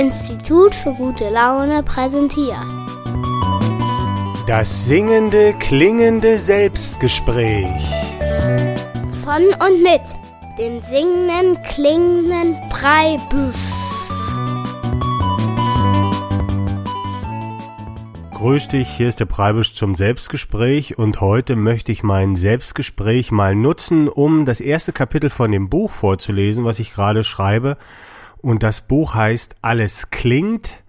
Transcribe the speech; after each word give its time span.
Institut 0.00 0.74
für 0.74 0.94
gute 0.94 1.28
Laune 1.28 1.82
präsentiert. 1.82 2.56
Das 4.46 4.86
singende, 4.86 5.52
klingende 5.58 6.38
Selbstgespräch. 6.38 7.68
Von 9.22 9.42
und 9.44 9.82
mit 9.82 10.00
dem 10.58 10.80
singenden, 10.80 11.62
klingenden 11.64 12.56
Breibüsch. 12.70 13.56
Grüß 18.32 18.68
dich, 18.68 18.88
hier 18.88 19.08
ist 19.10 19.20
der 19.20 19.26
Preibisch 19.26 19.74
zum 19.74 19.94
Selbstgespräch 19.94 20.96
und 20.96 21.20
heute 21.20 21.56
möchte 21.56 21.92
ich 21.92 22.02
mein 22.02 22.36
Selbstgespräch 22.36 23.32
mal 23.32 23.54
nutzen, 23.54 24.08
um 24.08 24.46
das 24.46 24.62
erste 24.62 24.94
Kapitel 24.94 25.28
von 25.28 25.52
dem 25.52 25.68
Buch 25.68 25.90
vorzulesen, 25.90 26.64
was 26.64 26.78
ich 26.78 26.94
gerade 26.94 27.22
schreibe. 27.22 27.76
Und 28.42 28.62
das 28.62 28.82
Buch 28.82 29.14
heißt 29.14 29.56
Alles 29.62 30.10
klingt 30.10 30.82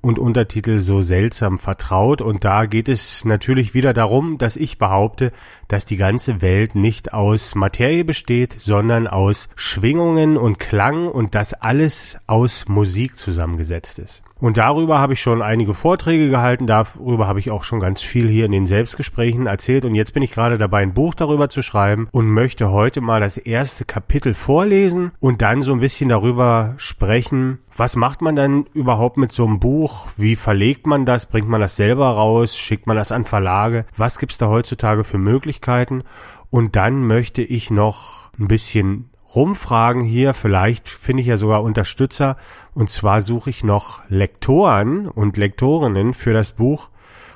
und 0.00 0.18
Untertitel 0.18 0.78
so 0.78 1.02
seltsam 1.02 1.58
vertraut. 1.58 2.20
Und 2.20 2.44
da 2.44 2.66
geht 2.66 2.88
es 2.88 3.24
natürlich 3.24 3.74
wieder 3.74 3.92
darum, 3.92 4.38
dass 4.38 4.56
ich 4.56 4.78
behaupte, 4.78 5.32
dass 5.68 5.84
die 5.84 5.96
ganze 5.96 6.42
Welt 6.42 6.74
nicht 6.74 7.12
aus 7.12 7.54
Materie 7.54 8.04
besteht, 8.04 8.52
sondern 8.52 9.08
aus 9.08 9.48
Schwingungen 9.56 10.36
und 10.36 10.60
Klang 10.60 11.08
und 11.08 11.34
dass 11.34 11.54
alles 11.54 12.18
aus 12.26 12.68
Musik 12.68 13.18
zusammengesetzt 13.18 13.98
ist. 13.98 14.22
Und 14.38 14.58
darüber 14.58 14.98
habe 14.98 15.14
ich 15.14 15.20
schon 15.20 15.40
einige 15.40 15.72
Vorträge 15.72 16.28
gehalten, 16.28 16.66
darüber 16.66 17.26
habe 17.26 17.40
ich 17.40 17.50
auch 17.50 17.64
schon 17.64 17.80
ganz 17.80 18.02
viel 18.02 18.28
hier 18.28 18.44
in 18.44 18.52
den 18.52 18.66
Selbstgesprächen 18.66 19.46
erzählt. 19.46 19.86
Und 19.86 19.94
jetzt 19.94 20.12
bin 20.12 20.22
ich 20.22 20.30
gerade 20.30 20.58
dabei, 20.58 20.82
ein 20.82 20.92
Buch 20.92 21.14
darüber 21.14 21.48
zu 21.48 21.62
schreiben 21.62 22.08
und 22.12 22.28
möchte 22.28 22.70
heute 22.70 23.00
mal 23.00 23.20
das 23.20 23.38
erste 23.38 23.86
Kapitel 23.86 24.34
vorlesen 24.34 25.12
und 25.20 25.40
dann 25.40 25.62
so 25.62 25.72
ein 25.72 25.80
bisschen 25.80 26.10
darüber 26.10 26.74
sprechen, 26.76 27.60
was 27.74 27.96
macht 27.96 28.20
man 28.20 28.36
dann 28.36 28.66
überhaupt 28.74 29.16
mit 29.16 29.32
so 29.32 29.46
einem 29.46 29.58
Buch, 29.58 30.08
wie 30.18 30.36
verlegt 30.36 30.86
man 30.86 31.06
das, 31.06 31.26
bringt 31.26 31.48
man 31.48 31.62
das 31.62 31.76
selber 31.76 32.10
raus, 32.10 32.58
schickt 32.58 32.86
man 32.86 32.96
das 32.96 33.12
an 33.12 33.24
Verlage, 33.24 33.86
was 33.96 34.18
gibt's 34.18 34.36
da 34.36 34.48
heutzutage 34.48 35.04
für 35.04 35.18
Möglichkeiten? 35.18 36.02
Und 36.50 36.76
dann 36.76 37.06
möchte 37.06 37.42
ich 37.42 37.70
noch 37.70 38.30
ein 38.38 38.48
bisschen 38.48 39.10
rumfragen 39.36 40.02
hier, 40.02 40.34
vielleicht 40.34 40.88
finde 40.88 41.20
ich 41.20 41.28
ja 41.28 41.36
sogar 41.36 41.62
Unterstützer. 41.62 42.36
Und 42.74 42.90
zwar 42.90 43.20
suche 43.20 43.50
ich 43.50 43.62
noch 43.62 44.02
Lektoren 44.08 45.06
und 45.06 45.36
Lektorinnen 45.36 46.14
für 46.14 46.32
das 46.32 46.52
Buch. 46.52 46.90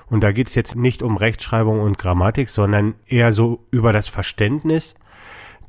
Und 0.09 0.25
da 0.25 0.33
geht 0.33 0.49
es 0.49 0.57
jetzt 0.57 0.75
nicht 0.75 1.03
um 1.03 1.17
Rechtschreibung 1.17 1.81
und 1.81 1.99
Grammatik, 1.99 2.49
sondern 2.49 2.95
eher 3.07 3.31
so 3.31 3.61
über 3.71 3.93
das 3.93 4.09
Verständnis 4.09 4.95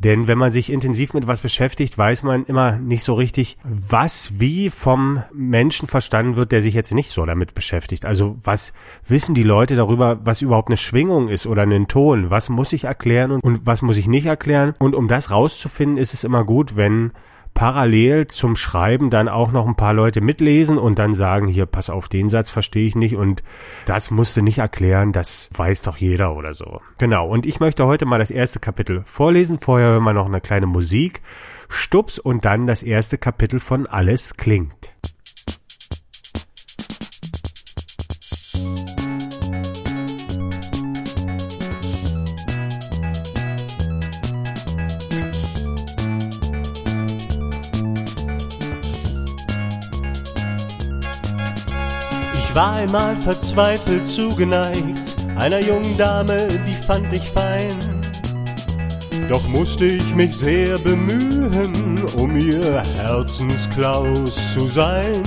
denn 0.04 0.28
wenn 0.28 0.38
man 0.40 0.52
sich 0.52 0.72
intensiv 0.72 1.14
mit 1.14 1.28
was 1.28 1.42
beschäftigt, 1.42 1.96
weiß 1.96 2.24
man 2.24 2.44
immer 2.46 2.80
nicht 2.80 3.04
so 3.04 3.14
richtig, 3.14 3.58
was 3.64 4.40
wie 4.40 4.72
vom 4.72 5.22
Menschen 5.32 5.88
verstanden 5.88 6.36
wird, 6.36 6.52
der 6.52 6.64
sich 6.64 6.74
jetzt 6.74 6.92
nicht 6.92 7.12
so 7.12 7.24
damit 7.24 7.54
beschäftigt. 7.54 8.06
Also 8.06 8.36
was 8.44 8.74
wissen 9.08 9.36
die 9.36 9.44
Leute 9.44 9.76
darüber, 9.76 10.20
was 10.24 10.42
überhaupt 10.42 10.70
eine 10.70 10.78
Schwingung 10.78 11.30
ist 11.30 11.46
oder 11.46 11.62
einen 11.62 11.88
Ton? 11.88 12.32
Was 12.32 12.50
muss 12.50 12.74
ich 12.74 12.86
erklären 12.86 13.32
und, 13.32 13.44
und 13.44 13.66
was 13.68 13.84
muss 13.84 13.98
ich 13.98 14.08
nicht 14.08 14.26
erklären? 14.26 14.74
Und 14.80 14.96
um 14.96 15.08
das 15.08 15.30
rauszufinden, 15.30 16.00
ist 16.00 16.16
es 16.16 16.24
immer 16.24 16.44
gut, 16.46 16.76
wenn 16.76 17.12
parallel 17.54 18.28
zum 18.28 18.56
Schreiben 18.56 19.10
dann 19.10 19.28
auch 19.28 19.52
noch 19.52 19.68
ein 19.68 19.76
paar 19.76 19.94
Leute 19.94 20.22
mitlesen 20.22 20.78
und 20.78 21.00
dann 21.00 21.14
sagen, 21.14 21.48
hier, 21.48 21.66
pass 21.66 21.90
auf, 21.90 22.10
den 22.10 22.30
Satz 22.30 22.52
verstehe 22.52 22.88
ich 22.88 22.96
nicht 22.96 23.16
und 23.16 23.44
das 23.86 24.12
musst 24.12 24.38
du 24.38 24.42
nicht 24.42 24.60
erklären, 24.60 25.12
das 25.12 25.50
weiß 25.54 25.84
doch 25.84 25.98
jeder 25.98 26.36
oder 26.36 26.54
so. 26.54 26.82
Genau, 26.98 27.28
und 27.28 27.46
ich 27.46 27.60
möchte 27.60 27.86
heute 27.86 28.06
mal 28.06 28.20
das 28.20 28.32
erste 28.32 28.60
Kapitel 28.60 29.04
vorlesen, 29.06 29.60
vorher 29.60 29.90
hören 29.90 30.04
wir 30.04 30.14
noch 30.14 30.26
eine 30.26 30.42
kleine 30.42 30.66
Musik, 30.66 31.22
Stups 31.70 32.20
und 32.20 32.46
dann 32.46 32.68
das 32.68 32.84
erste 32.84 33.18
Kapitel 33.18 33.60
von 33.60 33.88
Alles 33.88 34.36
klingt. 34.38 34.96
War 52.56 52.74
einmal 52.74 53.20
verzweifelt 53.22 54.08
zugeneigt 54.08 55.12
einer 55.38 55.60
jungen 55.60 55.98
Dame, 55.98 56.48
die 56.68 56.86
fand 56.86 57.12
ich 57.12 57.28
fein. 57.30 57.70
Doch 59.28 59.48
musste 59.50 59.86
ich 59.86 60.16
mich 60.16 60.36
sehr 60.36 60.78
bemühen, 60.80 62.00
um 62.18 62.38
ihr 62.38 62.82
Herzensklaus 63.02 64.36
zu 64.54 64.70
sein. 64.70 65.24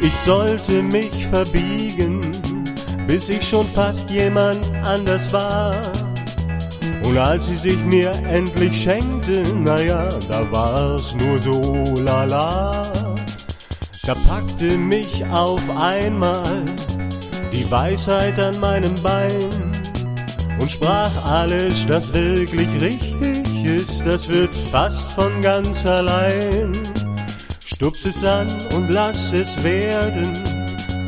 Ich 0.00 0.14
sollte 0.24 0.82
mich 0.82 1.26
verbiegen, 1.28 2.20
bis 3.06 3.28
ich 3.28 3.46
schon 3.46 3.66
fast 3.66 4.10
jemand 4.10 4.70
anders 4.84 5.32
war. 5.32 5.74
Und 7.04 7.18
als 7.18 7.48
sie 7.48 7.56
sich 7.56 7.78
mir 7.86 8.12
endlich 8.32 8.82
schenkte, 8.82 9.42
naja, 9.54 10.08
da 10.28 10.50
war's 10.52 11.16
nur 11.16 11.40
so 11.40 11.94
lala. 12.04 12.99
Da 14.06 14.14
packte 14.26 14.78
mich 14.78 15.24
auf 15.26 15.62
einmal 15.76 16.64
die 17.52 17.70
Weisheit 17.70 18.38
an 18.40 18.58
meinem 18.60 18.94
Bein 19.02 19.70
und 20.58 20.70
sprach 20.70 21.26
alles, 21.26 21.86
das 21.86 22.12
wirklich 22.14 22.68
richtig 22.80 23.64
ist, 23.64 24.02
das 24.06 24.28
wird 24.28 24.56
fast 24.56 25.12
von 25.12 25.40
ganz 25.42 25.84
allein. 25.84 26.72
Stups 27.66 28.06
es 28.06 28.24
an 28.24 28.48
und 28.74 28.88
lass 28.88 29.32
es 29.34 29.62
werden 29.62 30.32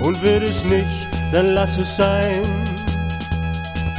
und 0.02 0.22
wird 0.22 0.42
es 0.42 0.62
nicht, 0.64 1.08
dann 1.32 1.46
lass 1.46 1.78
es 1.78 1.96
sein. 1.96 2.42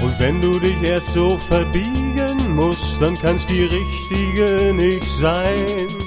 Und 0.03 0.19
wenn 0.19 0.39
du 0.39 0.59
dich 0.59 0.81
erst 0.83 1.09
so 1.09 1.39
verbiegen 1.49 2.55
musst, 2.55 3.01
dann 3.01 3.15
kann's 3.15 3.45
die 3.47 3.63
richtige 3.63 4.73
nicht 4.73 5.09
sein. 5.19 6.02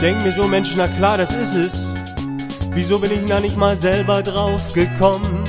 Denk 0.00 0.22
mir 0.22 0.32
so, 0.32 0.48
Mensch, 0.48 0.72
na 0.76 0.86
klar, 0.86 1.18
das 1.18 1.36
ist 1.36 1.56
es. 1.56 1.88
Wieso 2.72 2.98
bin 2.98 3.12
ich 3.12 3.24
da 3.28 3.40
nicht 3.40 3.56
mal 3.56 3.76
selber 3.76 4.22
drauf 4.22 4.72
gekommen? 4.72 5.44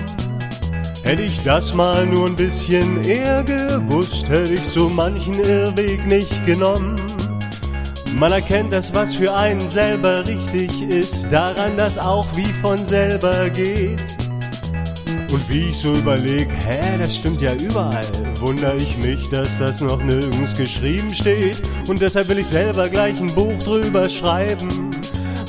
Hätte 1.03 1.23
ich 1.23 1.43
das 1.43 1.73
mal 1.73 2.05
nur 2.05 2.27
ein 2.27 2.35
bisschen 2.35 3.03
eher 3.03 3.43
gewusst, 3.43 4.27
hätte 4.27 4.53
ich 4.53 4.61
so 4.61 4.89
manchen 4.89 5.35
Irrweg 5.35 6.05
nicht 6.05 6.45
genommen. 6.45 6.95
Man 8.15 8.31
erkennt 8.31 8.73
das, 8.73 8.93
was 8.93 9.15
für 9.15 9.33
einen 9.33 9.69
selber 9.69 10.27
richtig 10.27 10.81
ist, 10.81 11.27
daran, 11.31 11.77
dass 11.77 11.97
auch 11.97 12.27
wie 12.35 12.51
von 12.61 12.77
selber 12.77 13.49
geht. 13.49 14.01
Und 15.31 15.49
wie 15.49 15.69
ich 15.69 15.77
so 15.77 15.93
überleg, 15.93 16.49
hä, 16.67 16.97
das 17.01 17.15
stimmt 17.15 17.41
ja 17.41 17.53
überall, 17.53 18.05
wundere 18.41 18.75
ich 18.75 18.97
mich, 18.97 19.29
dass 19.29 19.49
das 19.59 19.79
noch 19.79 20.03
nirgends 20.03 20.53
geschrieben 20.57 21.13
steht. 21.13 21.70
Und 21.87 22.01
deshalb 22.01 22.29
will 22.29 22.39
ich 22.39 22.47
selber 22.47 22.87
gleich 22.89 23.19
ein 23.19 23.33
Buch 23.33 23.57
drüber 23.63 24.09
schreiben 24.09 24.91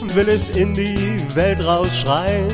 und 0.01 0.15
will 0.15 0.29
es 0.29 0.57
in 0.57 0.75
die 0.75 1.17
Welt 1.35 1.65
rausschreien. 1.65 2.49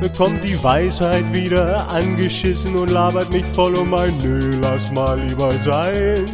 Bekommt 0.00 0.44
die 0.44 0.62
Weisheit 0.62 1.24
wieder 1.32 1.90
angeschissen 1.90 2.76
und 2.76 2.90
labert 2.90 3.32
mich 3.32 3.44
voll 3.52 3.76
um 3.76 3.92
ein 3.94 4.12
Nö, 4.22 4.50
lass 4.62 4.92
mal 4.92 5.18
lieber 5.20 5.50
sein. 5.64 6.24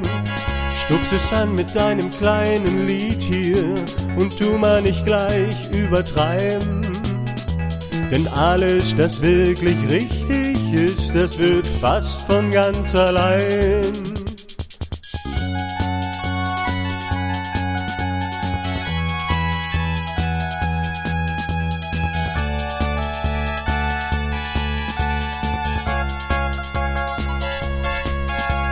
Stups 0.84 1.12
es 1.12 1.32
an 1.32 1.54
mit 1.54 1.74
deinem 1.74 2.10
kleinen 2.10 2.86
Lied 2.86 3.22
hier 3.22 3.74
und 4.16 4.38
tu 4.38 4.58
mal 4.58 4.82
nicht 4.82 5.06
gleich 5.06 5.70
übertreiben. 5.74 6.82
Denn 8.10 8.28
alles, 8.28 8.94
das 8.96 9.22
wirklich 9.22 9.76
richtig 9.88 10.72
ist, 10.74 11.14
das 11.14 11.38
wird 11.38 11.66
fast 11.66 12.22
von 12.22 12.50
ganz 12.50 12.94
allein. 12.94 14.13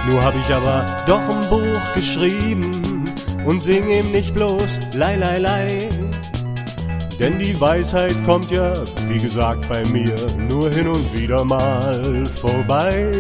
Nur 0.09 0.23
hab 0.23 0.35
ich 0.35 0.55
aber 0.55 0.85
doch 1.07 1.21
ein 1.29 1.49
Buch 1.49 1.95
geschrieben 1.95 3.05
und 3.45 3.63
sing 3.63 3.89
ihm 3.89 4.11
nicht 4.13 4.35
bloß 4.35 4.95
Lei, 4.95 5.17
Lei, 5.17 5.39
Lei. 5.39 5.89
Denn 7.21 7.39
die 7.39 7.61
Weisheit 7.61 8.17
kommt 8.27 8.51
ja, 8.51 8.73
wie 9.09 9.19
gesagt, 9.19 9.69
bei 9.69 9.83
mir 9.91 10.15
nur 10.51 10.69
hin 10.71 10.89
und 10.89 11.19
wieder 11.19 11.45
mal 11.45 12.25
vorbei. 12.41 13.13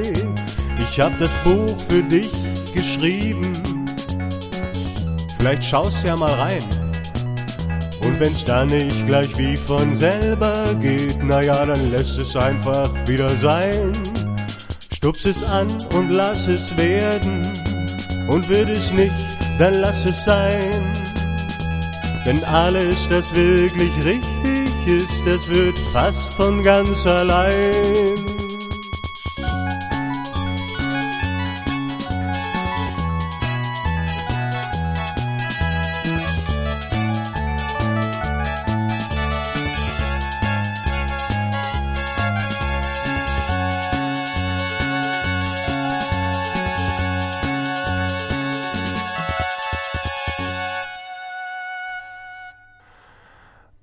Ich 0.90 1.00
hab 1.00 1.16
das 1.18 1.30
Buch 1.44 1.76
für 1.88 2.02
dich 2.02 2.30
geschrieben. 2.74 3.52
Vielleicht 5.38 5.64
schaust 5.64 6.04
ja 6.04 6.16
mal 6.16 6.32
rein. 6.34 6.62
Und 8.04 8.18
wenn's 8.18 8.44
dann 8.44 8.66
nicht 8.66 9.06
gleich 9.06 9.36
wie 9.38 9.56
von 9.56 9.96
selber 9.96 10.64
geht, 10.80 11.22
naja, 11.22 11.64
dann 11.64 11.90
lässt 11.92 12.18
es 12.18 12.34
einfach 12.34 12.90
wieder 13.06 13.28
sein. 13.38 13.92
Stups 15.02 15.24
es 15.24 15.42
an 15.50 15.66
und 15.96 16.10
lass 16.10 16.46
es 16.46 16.78
werden. 16.78 17.42
Und 18.28 18.48
wird 18.48 18.68
es 18.68 18.92
nicht, 18.92 19.36
dann 19.58 19.74
lass 19.74 20.04
es 20.04 20.24
sein. 20.24 20.92
Denn 22.24 22.40
alles, 22.44 23.08
das 23.10 23.34
wirklich 23.34 23.92
richtig 24.04 24.86
ist, 24.86 25.26
das 25.26 25.48
wird 25.48 25.76
fast 25.92 26.32
von 26.34 26.62
ganz 26.62 27.04
allein. 27.04 28.31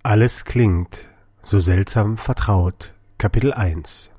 Alles 0.10 0.44
klingt 0.44 1.06
so 1.44 1.60
seltsam 1.60 2.18
vertraut. 2.18 2.96
Kapitel 3.20 3.54
1 3.54 4.10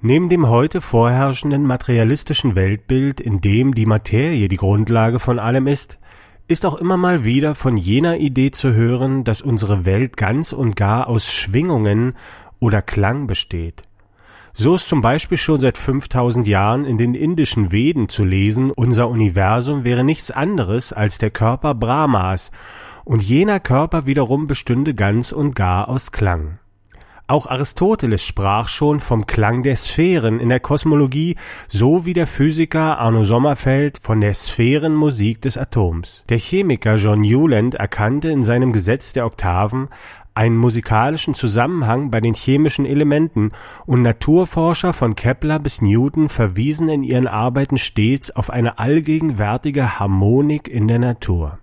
Neben 0.00 0.30
dem 0.30 0.48
heute 0.48 0.80
vorherrschenden 0.80 1.66
materialistischen 1.66 2.54
Weltbild, 2.54 3.20
in 3.20 3.42
dem 3.42 3.74
die 3.74 3.84
Materie 3.84 4.48
die 4.48 4.56
Grundlage 4.56 5.18
von 5.18 5.38
allem 5.38 5.66
ist, 5.66 5.98
ist 6.48 6.64
auch 6.64 6.76
immer 6.76 6.96
mal 6.96 7.22
wieder 7.22 7.54
von 7.54 7.76
jener 7.76 8.16
Idee 8.16 8.50
zu 8.50 8.72
hören, 8.72 9.24
dass 9.24 9.42
unsere 9.42 9.84
Welt 9.84 10.16
ganz 10.16 10.54
und 10.54 10.74
gar 10.74 11.06
aus 11.06 11.30
Schwingungen 11.30 12.14
oder 12.58 12.80
Klang 12.80 13.26
besteht. 13.26 13.82
So 14.56 14.76
ist 14.76 14.88
zum 14.88 15.02
Beispiel 15.02 15.36
schon 15.36 15.58
seit 15.58 15.76
5000 15.76 16.46
Jahren 16.46 16.84
in 16.84 16.96
den 16.96 17.16
indischen 17.16 17.72
Veden 17.72 18.08
zu 18.08 18.24
lesen, 18.24 18.70
unser 18.70 19.08
Universum 19.08 19.82
wäre 19.82 20.04
nichts 20.04 20.30
anderes 20.30 20.92
als 20.92 21.18
der 21.18 21.30
Körper 21.30 21.74
Brahmas 21.74 22.52
und 23.04 23.20
jener 23.20 23.58
Körper 23.58 24.06
wiederum 24.06 24.46
bestünde 24.46 24.94
ganz 24.94 25.32
und 25.32 25.56
gar 25.56 25.88
aus 25.88 26.12
Klang. 26.12 26.60
Auch 27.26 27.46
Aristoteles 27.46 28.24
sprach 28.24 28.68
schon 28.68 29.00
vom 29.00 29.26
Klang 29.26 29.62
der 29.64 29.76
Sphären 29.76 30.38
in 30.38 30.50
der 30.50 30.60
Kosmologie, 30.60 31.36
so 31.68 32.04
wie 32.04 32.12
der 32.12 32.26
Physiker 32.26 32.98
Arno 33.00 33.24
Sommerfeld 33.24 33.98
von 34.00 34.20
der 34.20 34.34
Sphärenmusik 34.34 35.40
des 35.40 35.56
Atoms. 35.56 36.22
Der 36.28 36.38
Chemiker 36.38 36.96
John 36.96 37.22
Newland 37.22 37.76
erkannte 37.76 38.28
in 38.28 38.44
seinem 38.44 38.72
Gesetz 38.72 39.14
der 39.14 39.24
Oktaven 39.24 39.88
einen 40.34 40.56
musikalischen 40.56 41.34
Zusammenhang 41.34 42.10
bei 42.10 42.20
den 42.20 42.34
chemischen 42.34 42.86
Elementen 42.86 43.52
und 43.86 44.02
Naturforscher 44.02 44.92
von 44.92 45.14
Kepler 45.14 45.58
bis 45.58 45.80
Newton 45.80 46.28
verwiesen 46.28 46.88
in 46.88 47.02
ihren 47.02 47.28
Arbeiten 47.28 47.78
stets 47.78 48.30
auf 48.30 48.50
eine 48.50 48.78
allgegenwärtige 48.78 49.98
Harmonik 49.98 50.68
in 50.68 50.88
der 50.88 50.98
Natur. 50.98 51.58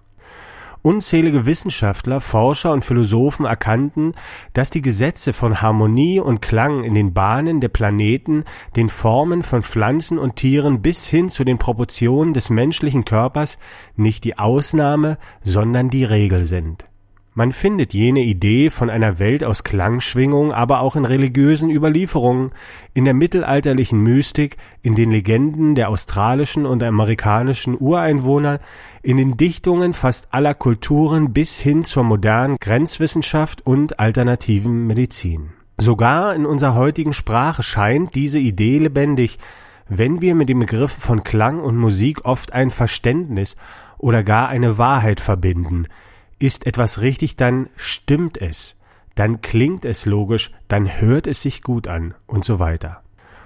Unzählige 0.83 1.45
Wissenschaftler, 1.45 2.19
Forscher 2.21 2.71
und 2.71 2.83
Philosophen 2.83 3.45
erkannten, 3.45 4.15
dass 4.53 4.71
die 4.71 4.81
Gesetze 4.81 5.31
von 5.31 5.61
Harmonie 5.61 6.19
und 6.19 6.41
Klang 6.41 6.83
in 6.83 6.95
den 6.95 7.13
Bahnen 7.13 7.61
der 7.61 7.69
Planeten, 7.69 8.45
den 8.75 8.87
Formen 8.87 9.43
von 9.43 9.61
Pflanzen 9.61 10.17
und 10.17 10.37
Tieren 10.37 10.81
bis 10.81 11.07
hin 11.07 11.29
zu 11.29 11.43
den 11.43 11.59
Proportionen 11.59 12.33
des 12.33 12.49
menschlichen 12.49 13.05
Körpers 13.05 13.59
nicht 13.95 14.23
die 14.23 14.39
Ausnahme, 14.39 15.19
sondern 15.43 15.91
die 15.91 16.03
Regel 16.03 16.45
sind. 16.45 16.90
Man 17.33 17.53
findet 17.53 17.93
jene 17.93 18.19
Idee 18.19 18.69
von 18.69 18.89
einer 18.89 19.17
Welt 19.17 19.45
aus 19.45 19.63
Klangschwingung 19.63 20.51
aber 20.51 20.81
auch 20.81 20.97
in 20.97 21.05
religiösen 21.05 21.69
Überlieferungen, 21.69 22.51
in 22.93 23.05
der 23.05 23.13
mittelalterlichen 23.13 24.03
Mystik, 24.03 24.57
in 24.81 24.95
den 24.95 25.11
Legenden 25.11 25.75
der 25.75 25.87
australischen 25.87 26.65
und 26.65 26.83
amerikanischen 26.83 27.79
Ureinwohner, 27.79 28.59
in 29.01 29.15
den 29.15 29.37
Dichtungen 29.37 29.93
fast 29.93 30.33
aller 30.33 30.53
Kulturen 30.53 31.31
bis 31.31 31.61
hin 31.61 31.85
zur 31.85 32.03
modernen 32.03 32.57
Grenzwissenschaft 32.59 33.65
und 33.65 33.97
alternativen 33.97 34.85
Medizin. 34.85 35.51
Sogar 35.77 36.35
in 36.35 36.45
unserer 36.45 36.75
heutigen 36.75 37.13
Sprache 37.13 37.63
scheint 37.63 38.13
diese 38.13 38.39
Idee 38.39 38.77
lebendig, 38.79 39.39
wenn 39.87 40.19
wir 40.19 40.35
mit 40.35 40.49
dem 40.49 40.59
Begriff 40.59 40.91
von 40.91 41.23
Klang 41.23 41.61
und 41.61 41.77
Musik 41.77 42.25
oft 42.25 42.51
ein 42.51 42.71
Verständnis 42.71 43.55
oder 43.97 44.21
gar 44.21 44.49
eine 44.49 44.77
Wahrheit 44.77 45.21
verbinden– 45.21 45.87
ist 46.41 46.65
etwas 46.65 47.01
richtig, 47.01 47.35
dann 47.35 47.67
stimmt 47.75 48.37
es, 48.37 48.75
dann 49.15 49.41
klingt 49.41 49.85
es 49.85 50.05
logisch, 50.05 50.51
dann 50.67 50.99
hört 50.99 51.27
es 51.27 51.41
sich 51.41 51.61
gut 51.61 51.87
an 51.87 52.13
und 52.27 52.45
so 52.45 52.59
weiter. 52.59 53.03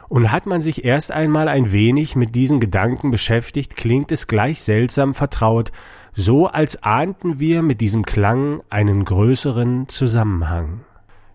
Und 0.07 0.31
hat 0.31 0.45
man 0.45 0.61
sich 0.61 0.85
erst 0.85 1.11
einmal 1.11 1.47
ein 1.47 1.71
wenig 1.71 2.15
mit 2.15 2.35
diesen 2.35 2.59
Gedanken 2.59 3.09
beschäftigt, 3.09 3.75
klingt 3.75 4.11
es 4.11 4.27
gleich 4.27 4.61
seltsam 4.61 5.13
vertraut, 5.15 5.71
so 6.13 6.47
als 6.47 6.83
ahnten 6.83 7.39
wir 7.39 7.63
mit 7.63 7.81
diesem 7.81 8.05
Klang 8.05 8.61
einen 8.69 9.03
größeren 9.03 9.89
Zusammenhang. 9.89 10.81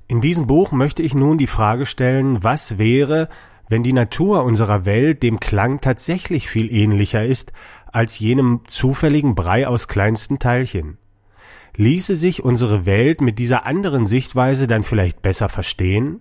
In 0.07 0.21
diesem 0.21 0.47
Buch 0.47 0.73
möchte 0.73 1.03
ich 1.03 1.15
nun 1.15 1.37
die 1.37 1.47
Frage 1.47 1.85
stellen, 1.85 2.43
was 2.43 2.79
wäre, 2.79 3.29
wenn 3.69 3.83
die 3.83 3.93
Natur 3.93 4.45
unserer 4.45 4.85
Welt 4.85 5.23
dem 5.23 5.39
Klang 5.39 5.81
tatsächlich 5.81 6.49
viel 6.49 6.73
ähnlicher 6.73 7.25
ist 7.25 7.53
als 7.93 8.19
jenem 8.19 8.62
zufälligen 8.67 9.35
Brei 9.35 9.69
aus 9.69 9.87
kleinsten 9.87 10.39
Teilchen. 10.39 10.99
Ließe 11.81 12.15
sich 12.15 12.44
unsere 12.44 12.85
Welt 12.85 13.23
mit 13.23 13.38
dieser 13.38 13.67
anderen 13.67 14.05
Sichtweise 14.05 14.67
dann 14.67 14.82
vielleicht 14.82 15.23
besser 15.23 15.49
verstehen? 15.49 16.21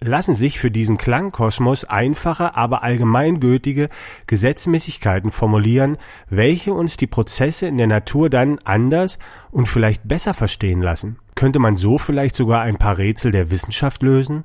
Lassen 0.00 0.32
sich 0.34 0.58
für 0.58 0.70
diesen 0.70 0.96
Klangkosmos 0.96 1.84
einfache, 1.84 2.56
aber 2.56 2.82
allgemeingültige 2.82 3.90
Gesetzmäßigkeiten 4.26 5.32
formulieren, 5.32 5.98
welche 6.30 6.72
uns 6.72 6.96
die 6.96 7.06
Prozesse 7.06 7.66
in 7.66 7.76
der 7.76 7.88
Natur 7.88 8.30
dann 8.30 8.58
anders 8.64 9.18
und 9.50 9.66
vielleicht 9.66 10.08
besser 10.08 10.32
verstehen 10.32 10.80
lassen? 10.80 11.18
Könnte 11.34 11.58
man 11.58 11.76
so 11.76 11.98
vielleicht 11.98 12.34
sogar 12.34 12.62
ein 12.62 12.78
paar 12.78 12.96
Rätsel 12.96 13.32
der 13.32 13.50
Wissenschaft 13.50 14.02
lösen? 14.02 14.44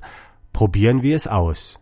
Probieren 0.52 1.02
wir 1.02 1.16
es 1.16 1.30
aus. 1.30 1.80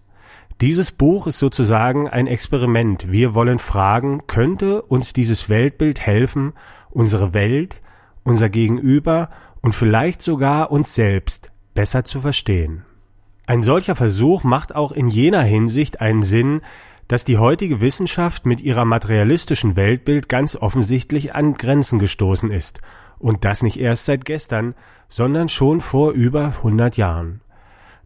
Dieses 0.61 0.91
Buch 0.91 1.25
ist 1.25 1.39
sozusagen 1.39 2.07
ein 2.07 2.27
Experiment. 2.27 3.11
Wir 3.11 3.33
wollen 3.33 3.57
fragen, 3.57 4.27
könnte 4.27 4.83
uns 4.83 5.11
dieses 5.11 5.49
Weltbild 5.49 6.01
helfen, 6.01 6.53
unsere 6.91 7.33
Welt, 7.33 7.81
unser 8.23 8.49
Gegenüber 8.49 9.29
und 9.61 9.73
vielleicht 9.73 10.21
sogar 10.21 10.71
uns 10.71 10.95
selbst 10.95 11.51
besser 11.73 12.03
zu 12.03 12.21
verstehen. 12.21 12.85
Ein 13.45 13.63
solcher 13.63 13.95
Versuch 13.95 14.43
macht 14.43 14.75
auch 14.75 14.91
in 14.91 15.07
jener 15.07 15.43
Hinsicht 15.43 16.01
einen 16.01 16.23
Sinn, 16.23 16.61
dass 17.07 17.25
die 17.25 17.37
heutige 17.37 17.81
Wissenschaft 17.81 18.45
mit 18.45 18.61
ihrer 18.61 18.85
materialistischen 18.85 19.75
Weltbild 19.75 20.29
ganz 20.29 20.55
offensichtlich 20.55 21.35
an 21.35 21.53
Grenzen 21.53 21.99
gestoßen 21.99 22.49
ist, 22.49 22.79
und 23.19 23.45
das 23.45 23.63
nicht 23.63 23.79
erst 23.79 24.05
seit 24.05 24.25
gestern, 24.25 24.75
sondern 25.07 25.49
schon 25.49 25.81
vor 25.81 26.11
über 26.11 26.45
100 26.57 26.97
Jahren. 26.97 27.41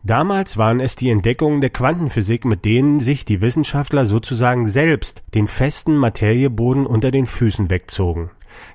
Damals 0.03 0.57
waren 0.57 0.79
es 0.79 0.95
die 0.95 1.09
Entdeckungen 1.09 1.62
der 1.62 1.69
Quantenphysik, 1.69 2.45
mit 2.45 2.65
denen 2.65 3.00
sich 3.00 3.25
die 3.25 3.41
Wissenschaftler 3.41 4.05
sozusagen 4.05 4.67
selbst 4.67 5.24
den 5.33 5.47
festen 5.47 5.95
Materieboden 5.95 6.86
unter 6.86 7.12
den 7.12 7.25
Füßen 7.25 7.69
wegzogen. 7.69 8.31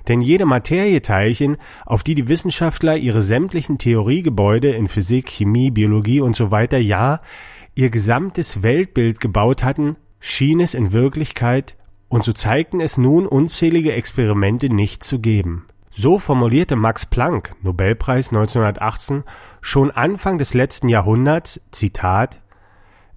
Denn 0.07 0.21
jede 0.21 0.45
Materieteilchen, 0.45 1.57
auf 1.85 2.03
die 2.03 2.15
die 2.15 2.27
Wissenschaftler 2.27 2.97
ihre 2.97 3.21
sämtlichen 3.21 3.77
Theoriegebäude 3.77 4.71
in 4.71 4.87
Physik, 4.87 5.29
Chemie, 5.29 5.71
Biologie 5.71 6.21
und 6.21 6.35
so 6.35 6.51
weiter, 6.51 6.77
ja, 6.77 7.19
ihr 7.75 7.89
gesamtes 7.89 8.63
Weltbild 8.63 9.19
gebaut 9.19 9.63
hatten, 9.63 9.97
schien 10.19 10.59
es 10.59 10.73
in 10.73 10.91
Wirklichkeit, 10.91 11.75
und 12.07 12.23
so 12.23 12.31
zeigten 12.31 12.79
es 12.79 12.97
nun 12.97 13.25
unzählige 13.25 13.93
Experimente 13.93 14.69
nicht 14.69 15.03
zu 15.03 15.19
geben. 15.19 15.65
So 15.95 16.19
formulierte 16.19 16.75
Max 16.75 17.05
Planck, 17.05 17.51
Nobelpreis 17.61 18.29
1918, 18.29 19.23
schon 19.61 19.91
Anfang 19.91 20.37
des 20.37 20.53
letzten 20.53 20.89
Jahrhunderts, 20.89 21.61
Zitat, 21.71 22.41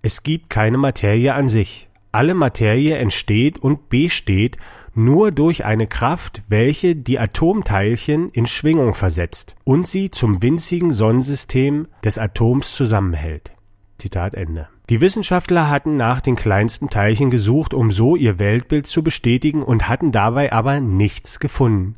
es 0.02 0.22
gibt 0.22 0.50
keine 0.50 0.78
Materie 0.78 1.34
an 1.34 1.48
sich. 1.48 1.88
Alle 2.12 2.34
Materie 2.34 2.96
entsteht 2.96 3.58
und 3.58 3.88
besteht 3.88 4.56
nur 4.96 5.30
durch 5.30 5.64
eine 5.64 5.86
Kraft, 5.86 6.42
welche 6.48 6.96
die 6.96 7.18
Atomteilchen 7.18 8.30
in 8.30 8.46
Schwingung 8.46 8.94
versetzt 8.94 9.56
und 9.64 9.86
sie 9.86 10.10
zum 10.10 10.42
winzigen 10.42 10.92
Sonnensystem 10.92 11.88
des 12.04 12.18
Atoms 12.18 12.74
zusammenhält. 12.74 13.54
Zitat 13.98 14.34
Ende. 14.34 14.68
Die 14.88 15.00
Wissenschaftler 15.00 15.68
hatten 15.68 15.96
nach 15.96 16.20
den 16.20 16.36
kleinsten 16.36 16.90
Teilchen 16.90 17.30
gesucht, 17.30 17.74
um 17.74 17.90
so 17.90 18.14
ihr 18.14 18.38
Weltbild 18.38 18.86
zu 18.86 19.02
bestätigen 19.02 19.62
und 19.62 19.88
hatten 19.88 20.12
dabei 20.12 20.52
aber 20.52 20.80
nichts 20.80 21.40
gefunden. 21.40 21.96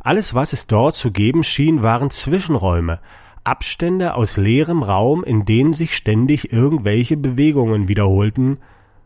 Alles, 0.00 0.34
was 0.34 0.52
es 0.52 0.66
dort 0.66 0.96
zu 0.96 1.12
geben 1.12 1.42
schien, 1.42 1.82
waren 1.82 2.10
Zwischenräume, 2.10 3.00
Abstände 3.42 4.14
aus 4.14 4.36
leerem 4.36 4.82
Raum, 4.82 5.24
in 5.24 5.44
denen 5.44 5.72
sich 5.72 5.96
ständig 5.96 6.52
irgendwelche 6.52 7.16
Bewegungen 7.16 7.88
wiederholten, 7.88 8.58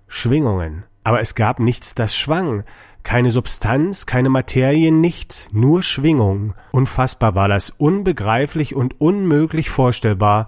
Schwingungen. 0.09 0.85
Aber 1.05 1.21
es 1.21 1.35
gab 1.35 1.61
nichts, 1.61 1.95
das 1.95 2.17
schwang, 2.17 2.65
keine 3.11 3.33
Substanz, 3.33 4.07
keine 4.07 4.29
Materie, 4.29 4.93
nichts, 4.93 5.49
nur 5.51 5.83
Schwingung. 5.83 6.55
Unfassbar 6.71 7.35
war 7.35 7.49
das, 7.49 7.71
unbegreiflich 7.71 8.77
und 8.77 9.01
unmöglich 9.01 9.69
vorstellbar. 9.69 10.47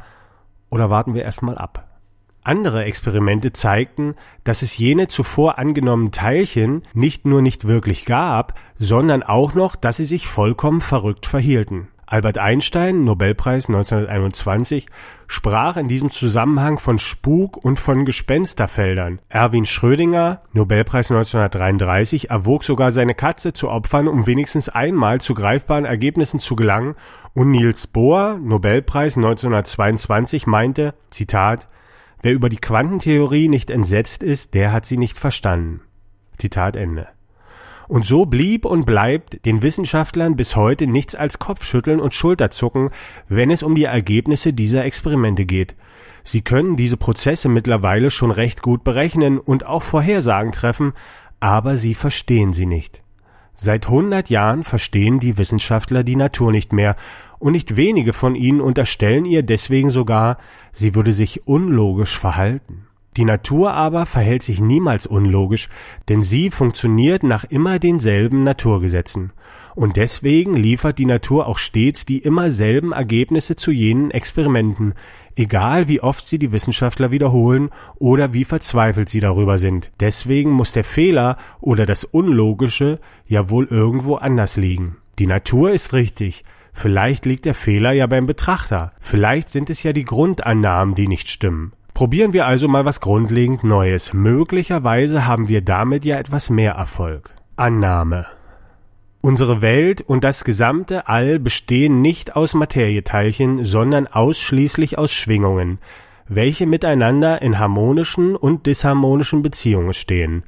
Oder 0.70 0.88
warten 0.88 1.12
wir 1.12 1.24
erstmal 1.24 1.58
ab. 1.58 1.98
Andere 2.44 2.84
Experimente 2.84 3.52
zeigten, 3.52 4.14
dass 4.44 4.62
es 4.62 4.78
jene 4.78 5.08
zuvor 5.08 5.58
angenommenen 5.58 6.12
Teilchen 6.12 6.84
nicht 6.94 7.26
nur 7.26 7.42
nicht 7.42 7.66
wirklich 7.66 8.04
gab, 8.04 8.56
sondern 8.78 9.24
auch 9.24 9.54
noch, 9.54 9.74
dass 9.74 9.96
sie 9.96 10.06
sich 10.06 10.28
vollkommen 10.28 10.80
verrückt 10.80 11.26
verhielten. 11.26 11.88
Albert 12.12 12.36
Einstein, 12.36 13.04
Nobelpreis 13.04 13.70
1921, 13.70 14.86
sprach 15.26 15.78
in 15.78 15.88
diesem 15.88 16.10
Zusammenhang 16.10 16.78
von 16.78 16.98
Spuk 16.98 17.56
und 17.56 17.78
von 17.78 18.04
Gespensterfeldern. 18.04 19.20
Erwin 19.30 19.64
Schrödinger, 19.64 20.42
Nobelpreis 20.52 21.10
1933, 21.10 22.28
erwog 22.28 22.64
sogar 22.64 22.92
seine 22.92 23.14
Katze 23.14 23.54
zu 23.54 23.70
opfern, 23.70 24.08
um 24.08 24.26
wenigstens 24.26 24.68
einmal 24.68 25.22
zu 25.22 25.32
greifbaren 25.32 25.86
Ergebnissen 25.86 26.38
zu 26.38 26.54
gelangen, 26.54 26.96
und 27.32 27.50
Niels 27.50 27.86
Bohr, 27.86 28.38
Nobelpreis 28.38 29.16
1922, 29.16 30.46
meinte, 30.46 30.92
Zitat, 31.08 31.66
Wer 32.20 32.34
über 32.34 32.50
die 32.50 32.58
Quantentheorie 32.58 33.48
nicht 33.48 33.70
entsetzt 33.70 34.22
ist, 34.22 34.52
der 34.52 34.70
hat 34.70 34.84
sie 34.84 34.98
nicht 34.98 35.18
verstanden. 35.18 35.80
Zitat 36.36 36.76
Ende. 36.76 37.08
Und 37.92 38.06
so 38.06 38.24
blieb 38.24 38.64
und 38.64 38.86
bleibt 38.86 39.44
den 39.44 39.60
Wissenschaftlern 39.60 40.34
bis 40.34 40.56
heute 40.56 40.86
nichts 40.86 41.14
als 41.14 41.38
Kopfschütteln 41.38 42.00
und 42.00 42.14
Schulterzucken, 42.14 42.88
wenn 43.28 43.50
es 43.50 43.62
um 43.62 43.74
die 43.74 43.84
Ergebnisse 43.84 44.54
dieser 44.54 44.86
Experimente 44.86 45.44
geht. 45.44 45.76
Sie 46.24 46.40
können 46.40 46.78
diese 46.78 46.96
Prozesse 46.96 47.50
mittlerweile 47.50 48.10
schon 48.10 48.30
recht 48.30 48.62
gut 48.62 48.82
berechnen 48.82 49.38
und 49.38 49.66
auch 49.66 49.82
Vorhersagen 49.82 50.52
treffen, 50.52 50.94
aber 51.38 51.76
sie 51.76 51.92
verstehen 51.92 52.54
sie 52.54 52.64
nicht. 52.64 53.02
Seit 53.52 53.90
hundert 53.90 54.30
Jahren 54.30 54.64
verstehen 54.64 55.20
die 55.20 55.36
Wissenschaftler 55.36 56.02
die 56.02 56.16
Natur 56.16 56.50
nicht 56.50 56.72
mehr, 56.72 56.96
und 57.40 57.52
nicht 57.52 57.76
wenige 57.76 58.14
von 58.14 58.34
ihnen 58.34 58.62
unterstellen 58.62 59.26
ihr 59.26 59.42
deswegen 59.42 59.90
sogar, 59.90 60.38
sie 60.72 60.94
würde 60.94 61.12
sich 61.12 61.46
unlogisch 61.46 62.18
verhalten. 62.18 62.81
Die 63.18 63.26
Natur 63.26 63.74
aber 63.74 64.06
verhält 64.06 64.42
sich 64.42 64.60
niemals 64.60 65.06
unlogisch, 65.06 65.68
denn 66.08 66.22
sie 66.22 66.50
funktioniert 66.50 67.22
nach 67.22 67.44
immer 67.44 67.78
denselben 67.78 68.42
Naturgesetzen. 68.42 69.32
Und 69.74 69.96
deswegen 69.96 70.54
liefert 70.54 70.98
die 70.98 71.06
Natur 71.06 71.46
auch 71.46 71.58
stets 71.58 72.06
die 72.06 72.18
immer 72.18 72.50
selben 72.50 72.92
Ergebnisse 72.92 73.54
zu 73.54 73.70
jenen 73.70 74.10
Experimenten, 74.10 74.94
egal 75.36 75.88
wie 75.88 76.00
oft 76.00 76.26
sie 76.26 76.38
die 76.38 76.52
Wissenschaftler 76.52 77.10
wiederholen 77.10 77.68
oder 77.98 78.32
wie 78.32 78.44
verzweifelt 78.44 79.10
sie 79.10 79.20
darüber 79.20 79.58
sind. 79.58 79.90
Deswegen 80.00 80.50
muss 80.50 80.72
der 80.72 80.84
Fehler 80.84 81.36
oder 81.60 81.84
das 81.84 82.04
Unlogische 82.04 82.98
ja 83.26 83.50
wohl 83.50 83.66
irgendwo 83.66 84.16
anders 84.16 84.56
liegen. 84.56 84.96
Die 85.18 85.26
Natur 85.26 85.72
ist 85.72 85.92
richtig, 85.92 86.44
vielleicht 86.72 87.26
liegt 87.26 87.44
der 87.44 87.54
Fehler 87.54 87.92
ja 87.92 88.06
beim 88.06 88.24
Betrachter, 88.24 88.92
vielleicht 89.00 89.50
sind 89.50 89.68
es 89.68 89.82
ja 89.82 89.92
die 89.92 90.04
Grundannahmen, 90.04 90.94
die 90.94 91.08
nicht 91.08 91.28
stimmen. 91.28 91.72
Probieren 91.94 92.32
wir 92.32 92.46
also 92.46 92.68
mal 92.68 92.84
was 92.84 93.00
grundlegend 93.00 93.64
Neues. 93.64 94.12
Möglicherweise 94.12 95.26
haben 95.26 95.48
wir 95.48 95.60
damit 95.60 96.04
ja 96.04 96.18
etwas 96.18 96.48
mehr 96.48 96.72
Erfolg. 96.72 97.34
Annahme. 97.56 98.26
Unsere 99.20 99.62
Welt 99.62 100.00
und 100.00 100.24
das 100.24 100.42
gesamte 100.42 101.06
All 101.06 101.38
bestehen 101.38 102.00
nicht 102.00 102.34
aus 102.34 102.54
Materieteilchen, 102.54 103.64
sondern 103.64 104.06
ausschließlich 104.08 104.98
aus 104.98 105.12
Schwingungen, 105.12 105.78
welche 106.26 106.66
miteinander 106.66 107.40
in 107.42 107.58
harmonischen 107.58 108.34
und 108.34 108.66
disharmonischen 108.66 109.42
Beziehungen 109.42 109.94
stehen. 109.94 110.44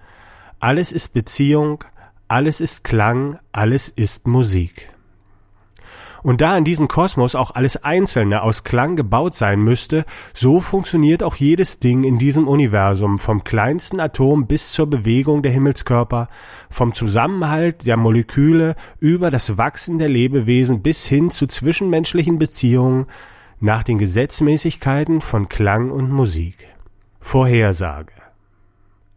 Alles 0.60 0.92
ist 0.92 1.12
Beziehung, 1.12 1.84
alles 2.26 2.60
ist 2.60 2.84
Klang, 2.84 3.38
alles 3.52 3.88
ist 3.88 4.26
Musik. 4.26 4.93
Und 6.24 6.40
da 6.40 6.56
in 6.56 6.64
diesem 6.64 6.88
Kosmos 6.88 7.34
auch 7.34 7.50
alles 7.50 7.84
Einzelne 7.84 8.40
aus 8.40 8.64
Klang 8.64 8.96
gebaut 8.96 9.34
sein 9.34 9.60
müsste, 9.60 10.06
so 10.32 10.58
funktioniert 10.58 11.22
auch 11.22 11.36
jedes 11.36 11.80
Ding 11.80 12.02
in 12.02 12.16
diesem 12.16 12.48
Universum, 12.48 13.18
vom 13.18 13.44
kleinsten 13.44 14.00
Atom 14.00 14.46
bis 14.46 14.72
zur 14.72 14.88
Bewegung 14.88 15.42
der 15.42 15.52
Himmelskörper, 15.52 16.30
vom 16.70 16.94
Zusammenhalt 16.94 17.84
der 17.84 17.98
Moleküle 17.98 18.74
über 19.00 19.30
das 19.30 19.58
Wachsen 19.58 19.98
der 19.98 20.08
Lebewesen 20.08 20.80
bis 20.80 21.04
hin 21.04 21.28
zu 21.28 21.46
zwischenmenschlichen 21.46 22.38
Beziehungen 22.38 23.04
nach 23.60 23.84
den 23.84 23.98
Gesetzmäßigkeiten 23.98 25.20
von 25.20 25.50
Klang 25.50 25.90
und 25.90 26.10
Musik. 26.10 26.56
Vorhersage 27.20 28.23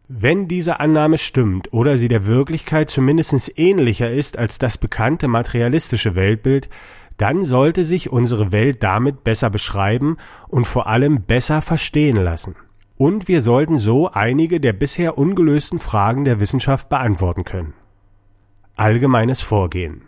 wenn 0.08 0.48
diese 0.48 0.80
Annahme 0.80 1.18
stimmt 1.18 1.74
oder 1.74 1.98
sie 1.98 2.08
der 2.08 2.26
Wirklichkeit 2.26 2.90
zumindest 2.90 3.58
ähnlicher 3.60 4.10
ist 4.10 4.38
als 4.38 4.58
das 4.58 4.78
bekannte 4.78 5.28
materialistische 5.28 6.16
Weltbild, 6.16 6.70
dann 7.18 7.44
sollte 7.44 7.84
sich 7.84 8.10
unsere 8.12 8.52
Welt 8.52 8.84
damit 8.84 9.24
besser 9.24 9.50
beschreiben 9.50 10.18
und 10.48 10.66
vor 10.66 10.88
allem 10.88 11.24
besser 11.24 11.62
verstehen 11.62 12.18
lassen. 12.18 12.56
Und 12.98 13.28
wir 13.28 13.42
sollten 13.42 13.78
so 13.78 14.10
einige 14.10 14.60
der 14.60 14.74
bisher 14.74 15.18
ungelösten 15.18 15.80
Fragen 15.80 16.26
der 16.26 16.40
Wissenschaft 16.40 16.90
beantworten 16.90 17.44
können. 17.44 17.74
Allgemeines 18.76 19.42
Vorgehen. 19.42 20.07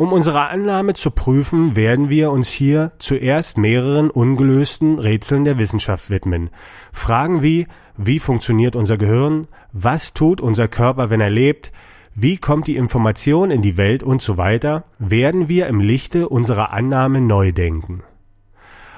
Um 0.00 0.12
unsere 0.12 0.48
Annahme 0.48 0.94
zu 0.94 1.10
prüfen, 1.10 1.74
werden 1.74 2.08
wir 2.08 2.30
uns 2.30 2.52
hier 2.52 2.92
zuerst 3.00 3.58
mehreren 3.58 4.10
ungelösten 4.10 5.00
Rätseln 5.00 5.44
der 5.44 5.58
Wissenschaft 5.58 6.08
widmen. 6.08 6.50
Fragen 6.92 7.42
wie, 7.42 7.66
wie 7.96 8.20
funktioniert 8.20 8.76
unser 8.76 8.96
Gehirn? 8.96 9.48
Was 9.72 10.14
tut 10.14 10.40
unser 10.40 10.68
Körper, 10.68 11.10
wenn 11.10 11.20
er 11.20 11.30
lebt? 11.30 11.72
Wie 12.14 12.36
kommt 12.36 12.68
die 12.68 12.76
Information 12.76 13.50
in 13.50 13.60
die 13.60 13.76
Welt 13.76 14.04
und 14.04 14.22
so 14.22 14.36
weiter? 14.36 14.84
Werden 15.00 15.48
wir 15.48 15.66
im 15.66 15.80
Lichte 15.80 16.28
unserer 16.28 16.72
Annahme 16.72 17.20
neu 17.20 17.50
denken. 17.50 18.04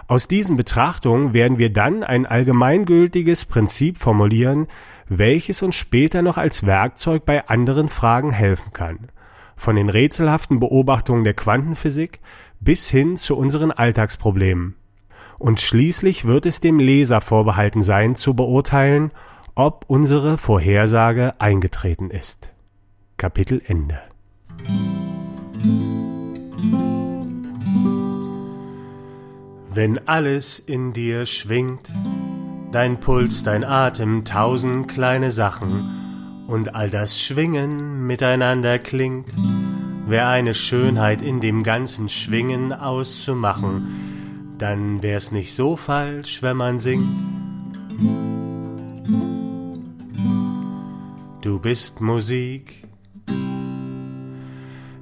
Aus 0.07 0.29
diesen 0.29 0.57
Betrachtungen 0.57 1.33
werden 1.33 1.57
wir 1.57 1.73
dann 1.73 2.03
ein 2.03 2.27
allgemeingültiges 2.27 3.47
Prinzip 3.47 3.97
formulieren, 3.97 4.67
welches 5.09 5.63
uns 5.63 5.77
später 5.77 6.21
noch 6.21 6.37
als 6.37 6.67
Werkzeug 6.67 7.25
bei 7.25 7.49
anderen 7.49 7.89
Fragen 7.89 8.33
helfen 8.33 8.75
kann 8.75 9.09
von 9.61 9.77
den 9.77 9.91
rätselhaften 9.91 10.59
Beobachtungen 10.59 11.23
der 11.23 11.35
Quantenphysik 11.35 12.21
bis 12.61 12.89
hin 12.89 13.19
zu 13.19 13.37
unseren 13.37 13.71
Alltagsproblemen. 13.71 14.75
Und 15.39 15.61
schließlich 15.61 16.25
wird 16.25 16.47
es 16.47 16.61
dem 16.61 16.79
Leser 16.79 17.21
vorbehalten 17.21 17.83
sein, 17.83 18.15
zu 18.15 18.35
beurteilen, 18.35 19.11
ob 19.55 19.85
unsere 19.87 20.39
Vorhersage 20.39 21.35
eingetreten 21.41 22.09
ist. 22.09 22.55
Kapitel 23.19 23.61
Ende. 23.63 24.01
Wenn 29.73 30.09
alles 30.09 30.59
in 30.59 30.95
dir 30.95 31.27
schwingt, 31.27 31.93
dein 32.73 32.99
Puls, 32.99 33.43
dein 33.43 33.65
Atem, 33.65 34.25
tausend 34.25 34.89
kleine 34.89 35.33
Sachen, 35.33 36.00
und 36.51 36.75
all 36.75 36.91
das 36.91 37.21
Schwingen 37.21 38.09
miteinander 38.09 38.81
klingt, 38.81 39.33
wär 40.07 40.29
eine 40.29 40.53
Schönheit 40.53 41.23
in 41.23 41.41
dem 41.41 41.63
ganzen 41.63 42.09
Schwingen 42.09 42.73
auszumachen, 42.73 44.57
dann 44.59 45.01
wär's 45.01 45.31
nicht 45.31 45.55
so 45.55 45.77
falsch, 45.77 46.43
wenn 46.43 46.57
man 46.57 46.81
singt. 46.81 47.07
Du 51.41 51.61
bist 51.61 52.01
Musik, 52.01 52.85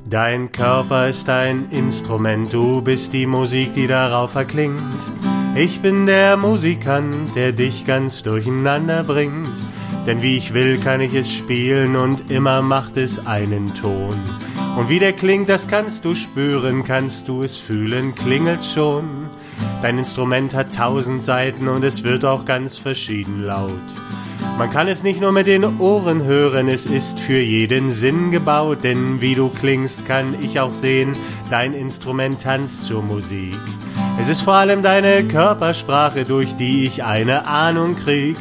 dein 0.08 0.52
Körper 0.52 1.08
ist 1.08 1.30
ein 1.30 1.70
Instrument, 1.70 2.52
du 2.52 2.82
bist 2.82 3.14
die 3.14 3.26
Musik, 3.26 3.72
die 3.72 3.86
darauf 3.86 4.34
erklingt. 4.34 4.82
Ich 5.56 5.80
bin 5.80 6.04
der 6.04 6.36
Musikant, 6.36 7.34
der 7.34 7.52
dich 7.52 7.86
ganz 7.86 8.22
durcheinander 8.22 9.02
bringt. 9.02 9.48
Denn 10.08 10.22
wie 10.22 10.38
ich 10.38 10.54
will, 10.54 10.78
kann 10.78 11.02
ich 11.02 11.12
es 11.12 11.30
spielen 11.30 11.94
und 11.94 12.30
immer 12.30 12.62
macht 12.62 12.96
es 12.96 13.26
einen 13.26 13.74
Ton. 13.74 14.18
Und 14.78 14.88
wie 14.88 15.00
der 15.00 15.12
klingt, 15.12 15.50
das 15.50 15.68
kannst 15.68 16.06
du 16.06 16.14
spüren, 16.14 16.82
kannst 16.82 17.28
du 17.28 17.42
es 17.42 17.58
fühlen, 17.58 18.14
klingelt 18.14 18.64
schon. 18.64 19.28
Dein 19.82 19.98
Instrument 19.98 20.54
hat 20.54 20.74
tausend 20.74 21.20
Seiten 21.20 21.68
und 21.68 21.84
es 21.84 22.04
wird 22.04 22.24
auch 22.24 22.46
ganz 22.46 22.78
verschieden 22.78 23.42
laut. 23.42 23.70
Man 24.56 24.70
kann 24.70 24.88
es 24.88 25.02
nicht 25.02 25.20
nur 25.20 25.32
mit 25.32 25.46
den 25.46 25.78
Ohren 25.78 26.24
hören, 26.24 26.68
es 26.68 26.86
ist 26.86 27.20
für 27.20 27.40
jeden 27.40 27.92
Sinn 27.92 28.30
gebaut, 28.30 28.84
denn 28.84 29.20
wie 29.20 29.34
du 29.34 29.50
klingst, 29.50 30.06
kann 30.06 30.36
ich 30.40 30.58
auch 30.58 30.72
sehen, 30.72 31.14
dein 31.50 31.74
Instrument 31.74 32.40
tanzt 32.40 32.86
zur 32.86 33.02
Musik. 33.02 33.58
Es 34.18 34.28
ist 34.28 34.40
vor 34.40 34.54
allem 34.54 34.82
deine 34.82 35.22
Körpersprache, 35.24 36.24
durch 36.24 36.56
die 36.56 36.86
ich 36.86 37.04
eine 37.04 37.46
Ahnung 37.46 37.94
krieg 37.94 38.38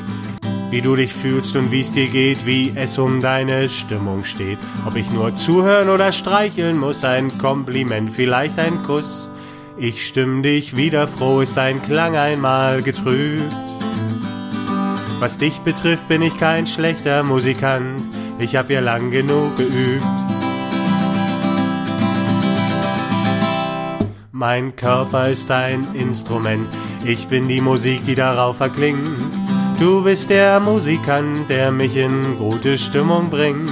wie 0.70 0.82
du 0.82 0.96
dich 0.96 1.14
fühlst 1.14 1.56
und 1.56 1.72
wie 1.72 1.82
es 1.82 1.92
dir 1.92 2.08
geht, 2.08 2.46
wie 2.46 2.74
es 2.76 2.98
um 2.98 3.22
deine 3.22 3.70
Stimmung 3.70 4.26
steht. 4.26 4.60
Ob 4.86 4.96
ich 4.96 5.10
nur 5.12 5.34
zuhören 5.36 5.90
oder 5.90 6.12
streicheln 6.12 6.78
muss, 6.78 7.04
ein 7.04 7.38
Kompliment, 7.38 8.12
vielleicht 8.12 8.60
ein 8.60 8.84
Kuss. 8.84 9.30
Ich 9.78 10.06
stimm 10.08 10.44
dich 10.44 10.76
wieder 10.76 11.08
froh, 11.08 11.42
ist 11.42 11.56
dein 11.56 11.82
Klang 11.82 12.18
einmal 12.18 12.82
getrübt. 12.82 13.44
Was 15.20 15.38
dich 15.38 15.60
betrifft, 15.60 16.08
bin 16.08 16.22
ich 16.22 16.38
kein 16.38 16.68
schlechter 16.68 17.24
Musikant. 17.24 18.02
ich 18.40 18.56
hab 18.56 18.70
ja 18.70 18.82
lang 18.82 19.10
genug 19.12 19.58
geübt. 19.58 20.04
Mein 24.32 24.76
Körper 24.76 25.30
ist 25.30 25.50
ein 25.50 25.88
Instrument, 25.96 26.68
ich 27.04 27.28
bin 27.28 27.48
die 27.48 27.62
Musik, 27.62 28.06
die 28.06 28.14
darauf 28.14 28.60
erklingt. 28.60 29.08
Du 29.80 30.04
bist 30.04 30.32
der 30.32 30.60
Musikant, 30.60 31.50
der 31.50 31.70
mich 31.72 31.96
in 31.96 32.38
gute 32.40 32.80
Stimmung 32.80 33.30
bringt. 33.30 33.70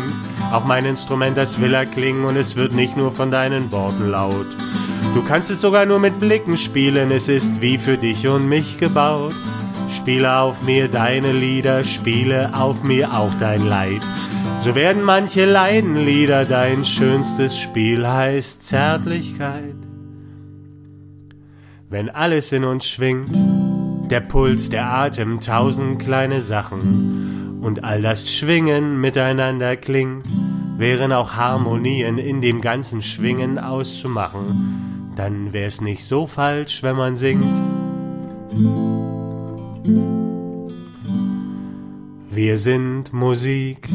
Auch 0.51 0.63
mein 0.63 0.85
Instrument, 0.85 1.35
das 1.35 1.59
will 1.59 1.74
erklingen 1.74 2.25
und 2.25 2.38
es 2.38 2.55
wird 2.55 2.74
nicht 2.74 2.95
nur 2.95 3.12
von 3.12 3.31
deinen 3.31 3.71
Worten 3.71 4.12
laut. 4.12 4.45
Du 5.15 5.24
kannst 5.24 5.50
es 5.50 5.62
sogar 5.62 5.88
nur 5.88 6.00
mit 6.00 6.19
Blicken 6.19 6.57
spielen, 6.57 7.09
es 7.09 7.27
ist 7.27 7.59
wie 7.59 7.79
für 7.79 7.97
dich 7.97 8.27
und 8.27 8.47
mich 8.47 8.77
gebaut. 8.77 9.33
Spiele 9.89 10.38
auf 10.38 10.62
mir 10.62 10.89
deine 10.89 11.31
Lieder, 11.31 11.83
spiele 11.83 12.51
auf 12.53 12.83
mir 12.83 13.12
auch 13.12 13.33
dein 13.39 13.65
Leid. 13.65 14.01
So 14.62 14.75
werden 14.75 15.01
manche 15.01 15.45
Leidenlieder, 15.45 16.45
dein 16.45 16.85
schönstes 16.85 17.57
Spiel 17.57 18.07
heißt 18.07 18.62
Zärtlichkeit. 18.62 19.75
Wenn 21.89 22.09
alles 22.09 22.51
in 22.51 22.63
uns 22.63 22.85
schwingt, 22.85 23.35
der 24.09 24.21
Puls, 24.21 24.69
der 24.69 24.91
Atem, 24.91 25.41
tausend 25.41 26.00
kleine 26.00 26.41
Sachen 26.41 27.59
und 27.62 27.83
all 27.83 28.01
das 28.01 28.31
Schwingen 28.31 29.00
miteinander 29.01 29.75
klingt, 29.75 30.25
wären 30.77 31.12
auch 31.12 31.33
Harmonien 31.33 32.17
in 32.17 32.41
dem 32.41 32.62
ganzen 32.62 33.01
Schwingen 33.01 33.57
auszumachen, 33.57 35.12
dann 35.15 35.53
wär's 35.53 35.81
nicht 35.81 36.05
so 36.05 36.27
falsch, 36.27 36.83
wenn 36.83 36.95
man 36.95 37.15
singt. 37.15 37.45
Wir 42.29 42.57
sind 42.57 43.13
Musik. 43.13 43.89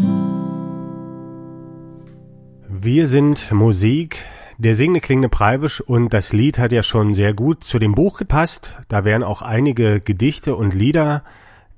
Wir 2.69 3.07
sind 3.07 3.53
Musik. 3.53 4.25
Der 4.63 4.75
singende 4.75 5.01
klingende 5.01 5.31
Preibisch 5.31 5.81
und 5.81 6.13
das 6.13 6.35
Lied 6.35 6.59
hat 6.59 6.71
ja 6.71 6.83
schon 6.83 7.15
sehr 7.15 7.33
gut 7.33 7.65
zu 7.65 7.79
dem 7.79 7.95
Buch 7.95 8.19
gepasst. 8.19 8.77
Da 8.89 9.07
werden 9.07 9.23
auch 9.23 9.41
einige 9.41 10.03
Gedichte 10.03 10.55
und 10.55 10.75
Lieder 10.75 11.25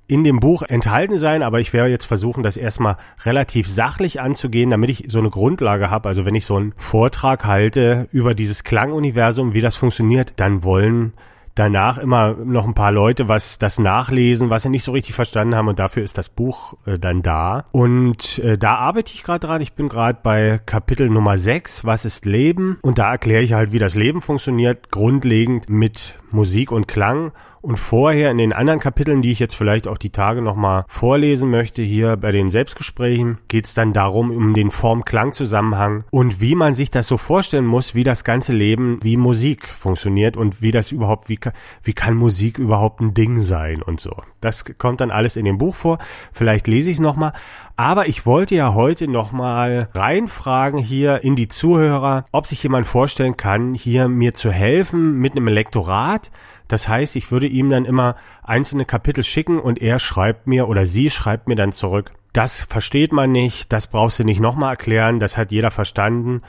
in 0.08 0.24
dem 0.24 0.40
Buch 0.40 0.62
enthalten 0.62 1.16
sein, 1.16 1.44
aber 1.44 1.60
ich 1.60 1.72
werde 1.72 1.90
jetzt 1.90 2.06
versuchen, 2.06 2.42
das 2.42 2.56
erstmal 2.56 2.96
relativ 3.24 3.68
sachlich 3.68 4.20
anzugehen, 4.20 4.70
damit 4.70 4.90
ich 4.90 5.04
so 5.06 5.20
eine 5.20 5.30
Grundlage 5.30 5.90
habe. 5.90 6.08
Also 6.08 6.24
wenn 6.24 6.34
ich 6.34 6.44
so 6.44 6.56
einen 6.56 6.74
Vortrag 6.76 7.44
halte 7.44 8.08
über 8.10 8.34
dieses 8.34 8.64
Klanguniversum, 8.64 9.54
wie 9.54 9.60
das 9.60 9.76
funktioniert, 9.76 10.32
dann 10.40 10.64
wollen 10.64 11.12
danach 11.54 11.98
immer 11.98 12.34
noch 12.34 12.66
ein 12.66 12.74
paar 12.74 12.92
Leute 12.92 13.28
was 13.28 13.58
das 13.58 13.78
nachlesen, 13.78 14.50
was 14.50 14.62
sie 14.62 14.68
nicht 14.68 14.84
so 14.84 14.92
richtig 14.92 15.14
verstanden 15.14 15.54
haben 15.54 15.68
und 15.68 15.78
dafür 15.78 16.02
ist 16.02 16.18
das 16.18 16.28
Buch 16.28 16.74
äh, 16.86 16.98
dann 16.98 17.22
da. 17.22 17.64
Und 17.72 18.38
äh, 18.40 18.58
da 18.58 18.76
arbeite 18.76 19.12
ich 19.14 19.22
gerade 19.22 19.46
dran. 19.46 19.60
Ich 19.60 19.74
bin 19.74 19.88
gerade 19.88 20.18
bei 20.22 20.60
Kapitel 20.64 21.08
Nummer 21.08 21.38
6, 21.38 21.84
was 21.84 22.04
ist 22.04 22.26
Leben? 22.26 22.78
Und 22.82 22.98
da 22.98 23.12
erkläre 23.12 23.42
ich 23.42 23.52
halt, 23.52 23.72
wie 23.72 23.78
das 23.78 23.94
Leben 23.94 24.20
funktioniert, 24.20 24.90
grundlegend 24.90 25.68
mit 25.68 26.18
Musik 26.30 26.72
und 26.72 26.88
Klang 26.88 27.32
und 27.62 27.78
vorher 27.78 28.30
in 28.30 28.38
den 28.38 28.52
anderen 28.52 28.80
Kapiteln, 28.80 29.22
die 29.22 29.30
ich 29.30 29.38
jetzt 29.38 29.54
vielleicht 29.54 29.86
auch 29.86 29.96
die 29.96 30.10
Tage 30.10 30.42
nochmal 30.42 30.84
vorlesen 30.88 31.48
möchte, 31.48 31.80
hier 31.80 32.16
bei 32.16 32.32
den 32.32 32.50
Selbstgesprächen, 32.50 33.38
geht 33.48 33.66
es 33.66 33.74
dann 33.74 33.92
darum, 33.92 34.30
um 34.30 34.52
den 34.52 34.70
Form-Klang-Zusammenhang 34.70 36.04
und 36.10 36.40
wie 36.40 36.56
man 36.56 36.74
sich 36.74 36.90
das 36.90 37.06
so 37.06 37.16
vorstellen 37.16 37.64
muss, 37.64 37.94
wie 37.94 38.04
das 38.04 38.24
ganze 38.24 38.52
Leben, 38.52 38.98
wie 39.02 39.16
Musik 39.16 39.68
funktioniert 39.68 40.36
und 40.36 40.60
wie 40.60 40.72
das 40.72 40.90
überhaupt, 40.90 41.28
wie, 41.28 41.38
wie 41.82 41.92
kann 41.92 42.16
Musik 42.16 42.58
überhaupt 42.58 43.00
ein 43.00 43.14
Ding 43.14 43.38
sein 43.38 43.80
und 43.80 44.00
so. 44.00 44.16
Das 44.40 44.64
kommt 44.76 45.00
dann 45.00 45.12
alles 45.12 45.36
in 45.36 45.44
dem 45.44 45.58
Buch 45.58 45.76
vor. 45.76 45.98
Vielleicht 46.32 46.66
lese 46.66 46.90
ich 46.90 46.96
es 46.96 47.00
nochmal. 47.00 47.32
Aber 47.76 48.08
ich 48.08 48.26
wollte 48.26 48.56
ja 48.56 48.74
heute 48.74 49.06
nochmal 49.06 49.88
reinfragen 49.94 50.80
hier 50.80 51.22
in 51.22 51.36
die 51.36 51.48
Zuhörer, 51.48 52.24
ob 52.32 52.46
sich 52.46 52.62
jemand 52.62 52.86
vorstellen 52.86 53.36
kann, 53.36 53.74
hier 53.74 54.08
mir 54.08 54.34
zu 54.34 54.50
helfen 54.50 55.18
mit 55.18 55.32
einem 55.32 55.46
Lektorat 55.46 56.30
das 56.68 56.88
heißt, 56.88 57.16
ich 57.16 57.30
würde 57.30 57.46
ihm 57.46 57.70
dann 57.70 57.84
immer 57.84 58.16
einzelne 58.42 58.84
Kapitel 58.84 59.24
schicken 59.24 59.58
und 59.58 59.80
er 59.80 59.98
schreibt 59.98 60.46
mir 60.46 60.68
oder 60.68 60.86
sie 60.86 61.10
schreibt 61.10 61.48
mir 61.48 61.56
dann 61.56 61.72
zurück. 61.72 62.12
Das 62.32 62.64
versteht 62.64 63.12
man 63.12 63.30
nicht, 63.30 63.72
das 63.72 63.88
brauchst 63.88 64.18
du 64.18 64.24
nicht 64.24 64.40
nochmal 64.40 64.70
erklären, 64.70 65.20
das 65.20 65.36
hat 65.36 65.52
jeder 65.52 65.70
verstanden. 65.70 66.40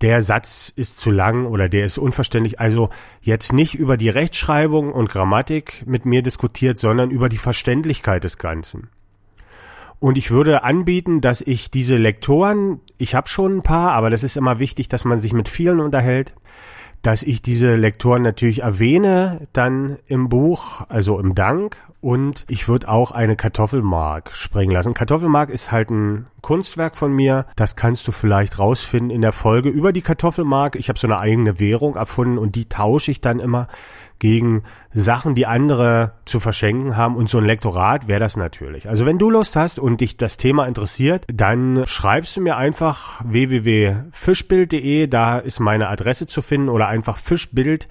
Der 0.00 0.22
Satz 0.22 0.72
ist 0.74 0.98
zu 0.98 1.10
lang 1.10 1.46
oder 1.46 1.68
der 1.68 1.84
ist 1.84 1.98
unverständlich. 1.98 2.60
Also 2.60 2.90
jetzt 3.20 3.52
nicht 3.52 3.74
über 3.74 3.96
die 3.96 4.08
Rechtschreibung 4.08 4.92
und 4.92 5.10
Grammatik 5.10 5.84
mit 5.86 6.06
mir 6.06 6.22
diskutiert, 6.22 6.78
sondern 6.78 7.10
über 7.10 7.28
die 7.28 7.38
Verständlichkeit 7.38 8.22
des 8.22 8.38
Ganzen. 8.38 8.88
Und 10.02 10.18
ich 10.18 10.32
würde 10.32 10.64
anbieten, 10.64 11.20
dass 11.20 11.40
ich 11.40 11.70
diese 11.70 11.96
Lektoren, 11.96 12.80
ich 12.98 13.14
habe 13.14 13.28
schon 13.28 13.58
ein 13.58 13.62
paar, 13.62 13.92
aber 13.92 14.10
das 14.10 14.24
ist 14.24 14.36
immer 14.36 14.58
wichtig, 14.58 14.88
dass 14.88 15.04
man 15.04 15.18
sich 15.18 15.32
mit 15.32 15.48
vielen 15.48 15.78
unterhält, 15.78 16.34
dass 17.02 17.22
ich 17.24 17.42
diese 17.42 17.76
Lektoren 17.76 18.22
natürlich 18.22 18.62
erwähne, 18.62 19.48
dann 19.52 19.98
im 20.06 20.28
Buch, 20.28 20.82
also 20.88 21.18
im 21.18 21.34
Dank. 21.34 21.76
Und 22.02 22.44
ich 22.48 22.66
würde 22.66 22.88
auch 22.88 23.12
eine 23.12 23.36
Kartoffelmark 23.36 24.32
springen 24.32 24.72
lassen. 24.72 24.92
Kartoffelmark 24.92 25.50
ist 25.50 25.70
halt 25.70 25.90
ein 25.90 26.26
Kunstwerk 26.40 26.96
von 26.96 27.12
mir. 27.12 27.46
Das 27.54 27.76
kannst 27.76 28.08
du 28.08 28.12
vielleicht 28.12 28.58
rausfinden 28.58 29.10
in 29.10 29.20
der 29.22 29.32
Folge 29.32 29.68
über 29.68 29.92
die 29.92 30.02
Kartoffelmark. 30.02 30.74
Ich 30.74 30.88
habe 30.88 30.98
so 30.98 31.06
eine 31.06 31.20
eigene 31.20 31.60
Währung 31.60 31.94
erfunden 31.94 32.38
und 32.38 32.56
die 32.56 32.68
tausche 32.68 33.12
ich 33.12 33.20
dann 33.20 33.38
immer 33.38 33.68
gegen 34.18 34.64
Sachen, 34.92 35.36
die 35.36 35.46
andere 35.46 36.14
zu 36.24 36.40
verschenken 36.40 36.96
haben. 36.96 37.14
Und 37.14 37.30
so 37.30 37.38
ein 37.38 37.44
Lektorat 37.44 38.08
wäre 38.08 38.18
das 38.18 38.36
natürlich. 38.36 38.88
Also 38.88 39.06
wenn 39.06 39.18
du 39.18 39.30
Lust 39.30 39.54
hast 39.54 39.78
und 39.78 40.00
dich 40.00 40.16
das 40.16 40.38
Thema 40.38 40.66
interessiert, 40.66 41.24
dann 41.32 41.84
schreibst 41.86 42.36
du 42.36 42.40
mir 42.40 42.56
einfach 42.56 43.20
www.fischbild.de, 43.24 45.06
da 45.06 45.38
ist 45.38 45.60
meine 45.60 45.88
Adresse 45.88 46.26
zu 46.26 46.42
finden 46.42 46.68
oder 46.68 46.88
einfach 46.88 47.16
fischbild 47.16 47.88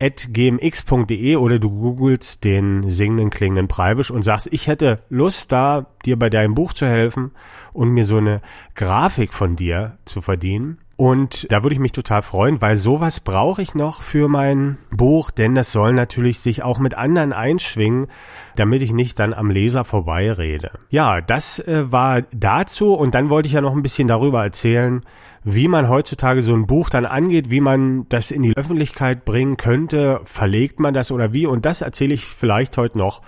gmx.de 0.00 1.36
oder 1.36 1.58
du 1.58 1.70
googelst 1.70 2.44
den 2.44 2.88
singenden 2.88 3.30
klingenden 3.30 3.68
Preibisch 3.68 4.10
und 4.10 4.22
sagst, 4.22 4.48
ich 4.52 4.66
hätte 4.66 5.02
Lust 5.08 5.52
da, 5.52 5.86
dir 6.04 6.18
bei 6.18 6.30
deinem 6.30 6.54
Buch 6.54 6.72
zu 6.72 6.86
helfen 6.86 7.32
und 7.72 7.90
mir 7.90 8.04
so 8.04 8.18
eine 8.18 8.40
Grafik 8.74 9.34
von 9.34 9.56
dir 9.56 9.98
zu 10.04 10.20
verdienen. 10.20 10.78
Und 11.00 11.46
da 11.52 11.62
würde 11.62 11.74
ich 11.74 11.80
mich 11.80 11.92
total 11.92 12.22
freuen, 12.22 12.60
weil 12.60 12.76
sowas 12.76 13.20
brauche 13.20 13.62
ich 13.62 13.76
noch 13.76 14.02
für 14.02 14.26
mein 14.26 14.78
Buch, 14.90 15.30
denn 15.30 15.54
das 15.54 15.70
soll 15.70 15.92
natürlich 15.92 16.40
sich 16.40 16.64
auch 16.64 16.80
mit 16.80 16.94
anderen 16.94 17.32
einschwingen, 17.32 18.08
damit 18.56 18.82
ich 18.82 18.92
nicht 18.92 19.16
dann 19.20 19.32
am 19.32 19.48
Leser 19.48 19.84
vorbeirede. 19.84 20.72
Ja, 20.90 21.20
das 21.20 21.60
äh, 21.60 21.92
war 21.92 22.22
dazu 22.34 22.94
und 22.94 23.14
dann 23.14 23.30
wollte 23.30 23.46
ich 23.46 23.52
ja 23.52 23.60
noch 23.60 23.76
ein 23.76 23.82
bisschen 23.82 24.08
darüber 24.08 24.42
erzählen, 24.42 25.02
wie 25.44 25.68
man 25.68 25.88
heutzutage 25.88 26.42
so 26.42 26.54
ein 26.54 26.66
Buch 26.66 26.90
dann 26.90 27.06
angeht, 27.06 27.50
wie 27.50 27.60
man 27.60 28.08
das 28.08 28.30
in 28.30 28.42
die 28.42 28.56
Öffentlichkeit 28.56 29.24
bringen 29.24 29.56
könnte, 29.56 30.20
verlegt 30.24 30.80
man 30.80 30.94
das 30.94 31.10
oder 31.10 31.32
wie 31.32 31.46
und 31.46 31.64
das 31.66 31.80
erzähle 31.80 32.14
ich 32.14 32.24
vielleicht 32.24 32.76
heute 32.76 32.98
noch 32.98 33.22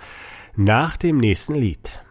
nach 0.55 0.97
dem 0.97 1.17
nächsten 1.17 1.55
Lied. 1.55 2.01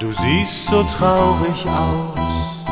Du 0.00 0.12
siehst 0.12 0.66
so 0.66 0.82
traurig 0.82 1.66
aus, 1.66 2.64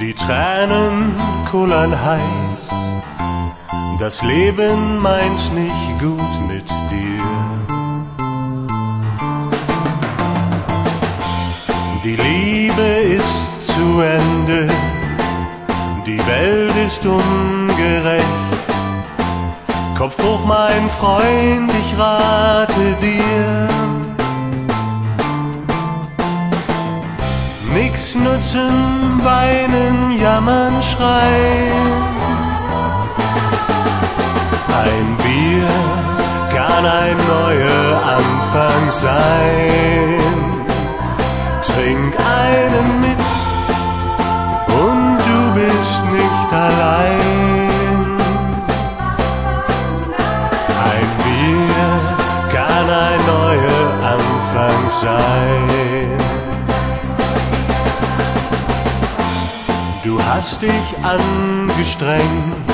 die 0.00 0.14
Tränen 0.14 1.14
kullern 1.50 1.92
heiß. 1.92 2.68
Das 3.98 4.22
Leben 4.22 4.98
meint 5.00 5.52
nicht 5.54 6.00
gut 6.00 6.35
Ende, 14.00 14.68
die 16.06 16.18
Welt 16.26 16.74
ist 16.86 17.04
ungerecht. 17.04 18.26
Kopf 19.96 20.16
hoch, 20.22 20.44
mein 20.44 20.90
Freund, 20.90 21.72
ich 21.72 21.98
rate 21.98 22.96
dir 23.00 23.76
Nix 27.76 28.14
nutzen, 28.14 29.20
weinen, 29.22 30.18
jammern, 30.18 30.82
schreien. 30.82 31.92
Ein 34.82 35.16
Bier 35.18 35.68
kann 36.54 36.86
ein 36.86 37.16
neuer 37.16 38.02
Anfang 38.16 38.90
sein. 38.90 40.20
Trink 41.62 42.14
einen 42.18 43.05
du 45.76 45.82
bist 45.82 46.02
nicht 46.12 46.52
allein. 46.52 48.18
Ein 50.92 51.08
Bier 51.24 51.92
kann 52.52 52.88
ein 52.90 53.20
neuer 53.26 53.84
Anfang 54.14 54.90
sein. 55.02 56.18
Du 60.04 60.22
hast 60.22 60.62
dich 60.62 60.88
angestrengt 61.02 62.70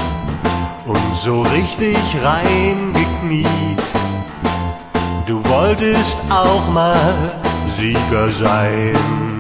und 0.86 1.02
und 1.12 1.16
so 1.16 1.42
richtig 1.42 1.96
reingekniet. 2.22 3.46
Du 5.26 5.42
wolltest 5.48 6.16
auch 6.30 6.68
mal 6.72 7.32
Sieger 7.68 8.30
sein. 8.30 9.31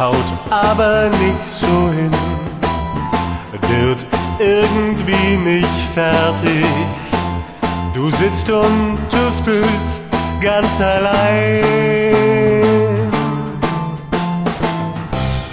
Haut 0.00 0.16
aber 0.48 1.10
nicht 1.10 1.44
so 1.44 1.66
hin, 1.66 2.10
wird 3.68 4.06
irgendwie 4.38 5.36
nicht 5.36 5.92
fertig. 5.92 6.64
Du 7.92 8.10
sitzt 8.12 8.48
und 8.48 8.96
tüftelst 9.10 10.02
ganz 10.40 10.80
allein. 10.80 11.62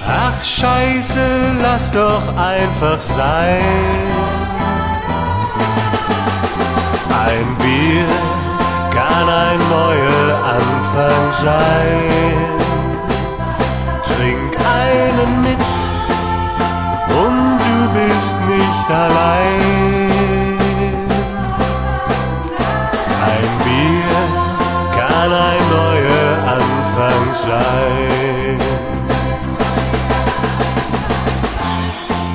Ach 0.07 0.41
scheiße, 0.41 1.19
lass 1.62 1.91
doch 1.91 2.23
einfach 2.38 3.01
sein. 3.01 3.60
Ein 7.10 7.57
Bier 7.57 8.07
kann 8.91 9.27
ein 9.27 9.60
neuer 9.69 10.39
Anfang 10.55 11.33
sein. 11.43 12.56
Trink 15.17 15.30
einen 15.30 15.41
mit 15.41 15.58
und 17.10 17.60
du 17.60 17.77
bist 17.93 18.36
nicht 18.47 18.89
allein. 18.89 20.58
Ein 23.32 23.51
Bier 23.65 24.19
kann 24.95 25.32
ein 25.32 25.63
neuer 25.80 26.32
Anfang 26.58 27.23
sein. 27.47 28.60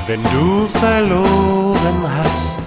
Wenn 0.06 0.22
du 0.24 0.66
verloren 0.78 2.00
hast, 2.18 2.58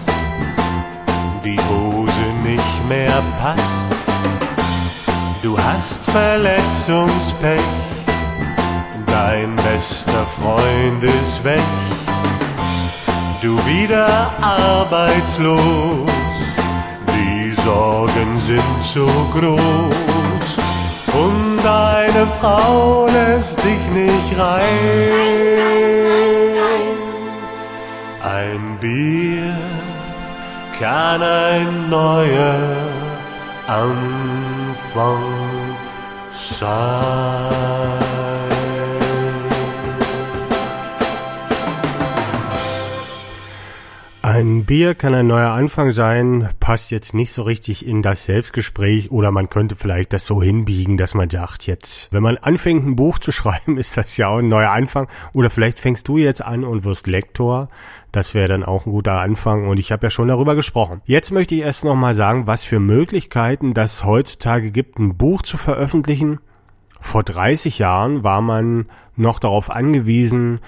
die 1.43 1.59
Hose 1.59 2.27
nicht 2.43 2.87
mehr 2.87 3.21
passt, 3.41 3.91
du 5.43 5.57
hast 5.57 6.01
Verletzungspech, 6.09 7.84
dein 9.25 9.55
bester 9.55 10.25
Freund 10.39 11.03
ist 11.03 11.43
weg, 11.43 11.69
du 13.41 13.57
wieder 13.65 14.31
arbeitslos, 14.39 16.09
die 17.15 17.51
Sorgen 17.63 18.37
sind 18.49 18.83
so 18.83 19.07
groß 19.33 20.49
und 21.23 21.57
deine 21.63 22.27
Frau 22.39 23.07
lässt 23.07 23.57
dich 23.63 23.83
nicht 24.01 24.39
rein. 24.39 24.61
Ein 28.21 28.77
Bier 28.79 29.55
kann 30.79 31.21
ein 31.23 31.89
neuer 31.89 32.59
Anfang 33.67 35.23
sein. 36.33 38.04
Ein 44.35 44.65
Bier 44.65 44.95
kann 44.95 45.13
ein 45.13 45.27
neuer 45.27 45.51
Anfang 45.51 45.91
sein, 45.91 46.49
passt 46.59 46.91
jetzt 46.91 47.13
nicht 47.13 47.31
so 47.31 47.43
richtig 47.43 47.87
in 47.87 48.01
das 48.01 48.25
Selbstgespräch 48.25 49.09
oder 49.09 49.31
man 49.31 49.49
könnte 49.49 49.77
vielleicht 49.77 50.11
das 50.11 50.25
so 50.25 50.43
hinbiegen, 50.43 50.97
dass 50.97 51.13
man 51.13 51.29
sagt, 51.29 51.67
jetzt, 51.67 52.11
wenn 52.11 52.21
man 52.21 52.37
anfängt, 52.37 52.85
ein 52.85 52.97
Buch 52.97 53.17
zu 53.17 53.31
schreiben, 53.31 53.77
ist 53.77 53.95
das 53.95 54.17
ja 54.17 54.27
auch 54.27 54.39
ein 54.39 54.49
neuer 54.49 54.71
Anfang. 54.71 55.07
Oder 55.31 55.49
vielleicht 55.49 55.79
fängst 55.79 56.09
du 56.09 56.17
jetzt 56.17 56.43
an 56.43 56.65
und 56.65 56.83
wirst 56.83 57.07
Lektor. 57.07 57.69
Das 58.11 58.33
wäre 58.33 58.49
dann 58.49 58.65
auch 58.65 58.85
ein 58.85 58.91
guter 58.91 59.21
Anfang 59.21 59.69
und 59.69 59.79
ich 59.79 59.93
habe 59.93 60.07
ja 60.07 60.09
schon 60.09 60.27
darüber 60.27 60.55
gesprochen. 60.55 61.01
Jetzt 61.05 61.31
möchte 61.31 61.55
ich 61.55 61.61
erst 61.61 61.85
nochmal 61.85 62.13
sagen, 62.13 62.45
was 62.45 62.65
für 62.65 62.81
Möglichkeiten 62.81 63.73
das 63.73 64.03
heutzutage 64.03 64.71
gibt, 64.71 64.99
ein 64.99 65.15
Buch 65.15 65.43
zu 65.43 65.55
veröffentlichen. 65.55 66.41
Vor 66.99 67.23
30 67.23 67.79
Jahren 67.79 68.25
war 68.25 68.41
man 68.41 68.87
noch 69.15 69.39
darauf 69.39 69.69
angewiesen, 69.69 70.59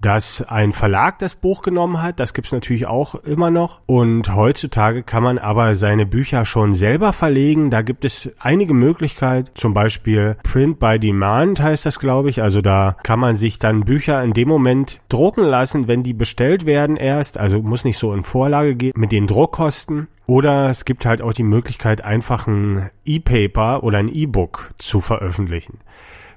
dass 0.00 0.42
ein 0.42 0.72
Verlag 0.72 1.18
das 1.18 1.34
Buch 1.34 1.62
genommen 1.62 2.02
hat. 2.02 2.20
Das 2.20 2.34
gibt's 2.34 2.52
natürlich 2.52 2.86
auch 2.86 3.14
immer 3.14 3.50
noch. 3.50 3.80
Und 3.86 4.34
heutzutage 4.34 5.02
kann 5.02 5.22
man 5.22 5.38
aber 5.38 5.74
seine 5.74 6.06
Bücher 6.06 6.44
schon 6.44 6.74
selber 6.74 7.12
verlegen. 7.12 7.70
Da 7.70 7.82
gibt 7.82 8.04
es 8.04 8.30
einige 8.38 8.74
Möglichkeiten. 8.74 9.50
Zum 9.54 9.74
Beispiel 9.74 10.36
Print 10.42 10.78
by 10.78 10.98
Demand 10.98 11.60
heißt 11.60 11.86
das, 11.86 11.98
glaube 11.98 12.30
ich. 12.30 12.42
Also 12.42 12.60
da 12.60 12.96
kann 13.02 13.18
man 13.18 13.36
sich 13.36 13.58
dann 13.58 13.84
Bücher 13.84 14.22
in 14.22 14.32
dem 14.32 14.48
Moment 14.48 15.00
drucken 15.08 15.44
lassen, 15.44 15.88
wenn 15.88 16.02
die 16.02 16.14
bestellt 16.14 16.66
werden 16.66 16.96
erst. 16.96 17.38
Also 17.38 17.62
muss 17.62 17.84
nicht 17.84 17.98
so 17.98 18.12
in 18.12 18.22
Vorlage 18.22 18.76
gehen 18.76 18.92
mit 18.96 19.12
den 19.12 19.26
Druckkosten. 19.26 20.08
Oder 20.26 20.70
es 20.70 20.84
gibt 20.84 21.06
halt 21.06 21.22
auch 21.22 21.32
die 21.32 21.44
Möglichkeit, 21.44 22.04
einfach 22.04 22.48
ein 22.48 22.90
E-Paper 23.04 23.84
oder 23.84 23.98
ein 23.98 24.08
E-Book 24.08 24.72
zu 24.76 25.00
veröffentlichen 25.00 25.78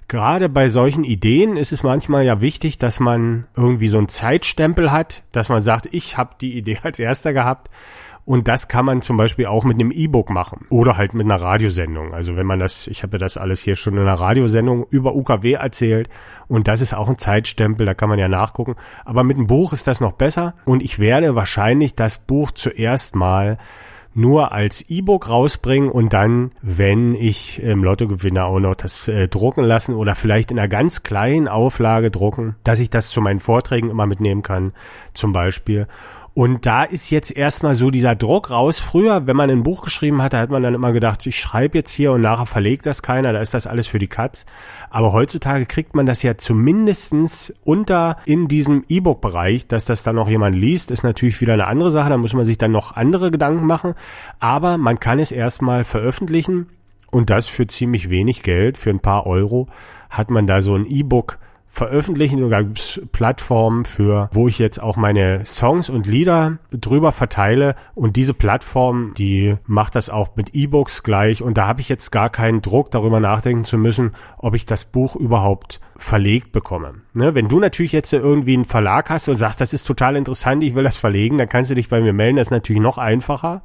gerade 0.10 0.50
bei 0.50 0.68
solchen 0.68 1.06
Ideen 1.06 1.56
ist 1.56 1.72
es 1.72 1.84
manchmal 1.84 2.26
ja 2.26 2.42
wichtig, 2.42 2.78
dass 2.78 3.00
man 3.00 3.48
irgendwie 3.56 3.88
so 3.88 3.98
einen 3.98 4.10
Zeitstempel 4.10 4.92
hat, 4.92 5.24
dass 5.32 5.48
man 5.48 5.62
sagt, 5.62 5.88
ich 5.94 6.18
habe 6.18 6.36
die 6.42 6.58
Idee 6.58 6.80
als 6.84 7.00
erster 7.00 7.32
gehabt. 7.32 7.70
Und 8.26 8.48
das 8.48 8.68
kann 8.68 8.86
man 8.86 9.02
zum 9.02 9.18
Beispiel 9.18 9.48
auch 9.48 9.64
mit 9.64 9.80
einem 9.80 9.90
E-Book 9.90 10.30
machen 10.30 10.68
oder 10.70 10.98
halt 10.98 11.16
mit 11.16 11.26
einer 11.26 11.42
Radiosendung. 11.42 12.14
Also 12.14 12.36
wenn 12.36 12.46
man 12.46 12.60
das, 12.60 12.86
ich 12.86 13.02
habe 13.02 13.14
ja 13.14 13.18
das 13.18 13.38
alles 13.38 13.64
hier 13.64 13.76
schon 13.76 13.94
in 13.94 14.02
einer 14.02 14.20
Radiosendung 14.20 14.86
über 14.92 15.16
UKW 15.16 15.54
erzählt 15.54 16.10
und 16.48 16.68
das 16.68 16.82
ist 16.82 16.94
auch 16.94 17.10
ein 17.10 17.18
Zeitstempel, 17.18 17.88
da 17.88 17.96
kann 17.96 18.10
man 18.10 18.20
ja 18.20 18.28
nachgucken. 18.28 18.76
Aber 19.04 19.24
mit 19.24 19.38
einem 19.38 19.48
Buch 19.48 19.74
ist 19.74 19.88
das 19.88 20.00
noch 20.00 20.12
besser 20.12 20.54
und 20.66 20.84
ich 20.84 21.00
werde 21.00 21.34
wahrscheinlich 21.34 21.96
das 21.96 22.20
Buch 22.20 22.52
zuerst 22.52 23.16
mal 23.16 23.58
nur 24.14 24.52
als 24.52 24.90
E-Book 24.90 25.30
rausbringen 25.30 25.90
und 25.90 26.14
dann, 26.14 26.52
wenn 26.62 27.16
ich 27.16 27.62
im 27.62 27.84
Lotto 27.84 28.08
gewinne, 28.08 28.46
auch 28.46 28.60
noch 28.60 28.76
das 28.76 29.08
äh, 29.08 29.28
drucken 29.28 29.64
lassen 29.64 29.96
oder 29.96 30.16
vielleicht 30.16 30.52
in 30.52 30.60
einer 30.60 30.68
ganz 30.68 31.04
kleinen 31.04 31.48
Auflage 31.48 32.12
drucken, 32.12 32.56
dass 32.64 32.80
ich 32.80 32.90
das 32.90 33.10
zu 33.10 33.22
meinen 33.22 33.40
Vorträgen 33.40 33.90
immer 33.90 34.06
mitnehmen 34.06 34.42
kann, 34.42 34.74
zum 35.14 35.34
Beispiel. 35.34 35.88
Und 36.40 36.66
da 36.66 36.86
ist 36.86 37.10
jetzt 37.10 37.36
erstmal 37.36 37.76
so 37.76 37.92
dieser 37.92 38.16
Druck 38.16 38.50
raus. 38.50 38.80
Früher, 38.80 39.28
wenn 39.28 39.36
man 39.36 39.50
ein 39.50 39.64
Buch 39.64 39.82
geschrieben 39.82 40.22
hat, 40.22 40.32
da 40.32 40.40
hat 40.40 40.52
man 40.52 40.64
dann 40.64 40.74
immer 40.74 40.94
gedacht, 40.94 41.28
ich 41.28 41.38
schreibe 41.38 41.78
jetzt 41.78 41.92
hier 41.92 42.14
und 42.14 42.22
nachher 42.22 42.46
verlegt 42.46 42.86
das 42.86 43.02
keiner, 43.02 43.34
da 43.34 43.42
ist 43.42 43.54
das 43.54 43.68
alles 43.68 43.90
für 43.90 44.00
die 44.00 44.08
Katz. 44.08 44.46
Aber 44.90 45.12
heutzutage 45.12 45.66
kriegt 45.66 45.96
man 45.96 46.06
das 46.06 46.24
ja 46.24 46.38
zumindestens 46.38 47.54
unter 47.66 48.16
in 48.26 48.48
diesem 48.48 48.86
E-Book-Bereich, 48.88 49.68
dass 49.68 49.84
das 49.84 50.04
dann 50.04 50.16
noch 50.16 50.30
jemand 50.30 50.56
liest, 50.56 50.92
ist 50.92 51.04
natürlich 51.04 51.42
wieder 51.42 51.52
eine 51.52 51.68
andere 51.68 51.92
Sache, 51.92 52.08
da 52.08 52.16
muss 52.16 52.34
man 52.34 52.46
sich 52.46 52.58
dann 52.58 52.72
noch 52.72 52.96
andere 52.96 53.32
Gedanken 53.32 53.68
machen. 53.68 53.94
Aber 54.40 54.78
man 54.78 54.98
kann 54.98 55.20
es 55.20 55.34
erstmal 55.34 55.84
veröffentlichen 55.84 56.68
und 57.12 57.30
das 57.30 57.48
für 57.48 57.68
ziemlich 57.68 58.10
wenig 58.10 58.44
Geld, 58.44 58.78
für 58.78 58.92
ein 58.92 59.02
paar 59.02 59.28
Euro, 59.28 59.68
hat 60.10 60.32
man 60.32 60.48
da 60.48 60.62
so 60.62 60.74
ein 60.74 60.86
E-Book 60.86 61.38
veröffentlichen. 61.70 62.40
Sogar 62.40 62.64
gibt's 62.64 63.02
Plattformen 63.12 63.86
für, 63.86 64.30
wo 64.34 64.48
ich 64.48 64.60
jetzt 64.60 64.82
auch 64.82 64.98
meine 64.98 65.46
Songs 65.46 65.90
und 65.90 66.08
Lieder 66.08 66.58
drüber 66.72 67.12
verteile. 67.12 67.76
Und 67.96 68.16
diese 68.16 68.34
Plattform, 68.34 69.14
die 69.18 69.56
macht 69.66 69.96
das 69.96 70.10
auch 70.10 70.36
mit 70.36 70.56
E-Books 70.56 71.04
gleich. 71.04 71.42
Und 71.42 71.58
da 71.58 71.68
habe 71.68 71.82
ich 71.82 71.90
jetzt 71.90 72.12
gar 72.12 72.30
keinen 72.30 72.62
Druck, 72.62 72.92
darüber 72.92 73.20
nachdenken 73.20 73.64
zu 73.64 73.78
müssen, 73.78 74.12
ob 74.38 74.56
ich 74.56 74.66
das 74.66 74.86
Buch 74.86 75.16
überhaupt 75.16 75.80
verlegt 75.96 76.52
bekomme. 76.52 76.96
Ne? 77.14 77.36
Wenn 77.36 77.48
du 77.48 77.60
natürlich 77.60 77.92
jetzt 77.92 78.12
irgendwie 78.12 78.56
einen 78.56 78.66
Verlag 78.66 79.10
hast 79.10 79.30
und 79.30 79.38
sagst, 79.38 79.62
das 79.62 79.74
ist 79.74 79.86
total 79.86 80.16
interessant, 80.16 80.64
ich 80.64 80.76
will 80.76 80.84
das 80.84 80.98
verlegen, 80.98 81.38
dann 81.38 81.50
kannst 81.50 81.72
du 81.72 81.76
dich 81.76 81.90
bei 81.90 82.02
mir 82.02 82.14
melden. 82.14 82.38
Das 82.38 82.48
ist 82.48 82.52
natürlich 82.52 82.82
noch 82.82 82.98
einfacher. 82.98 83.62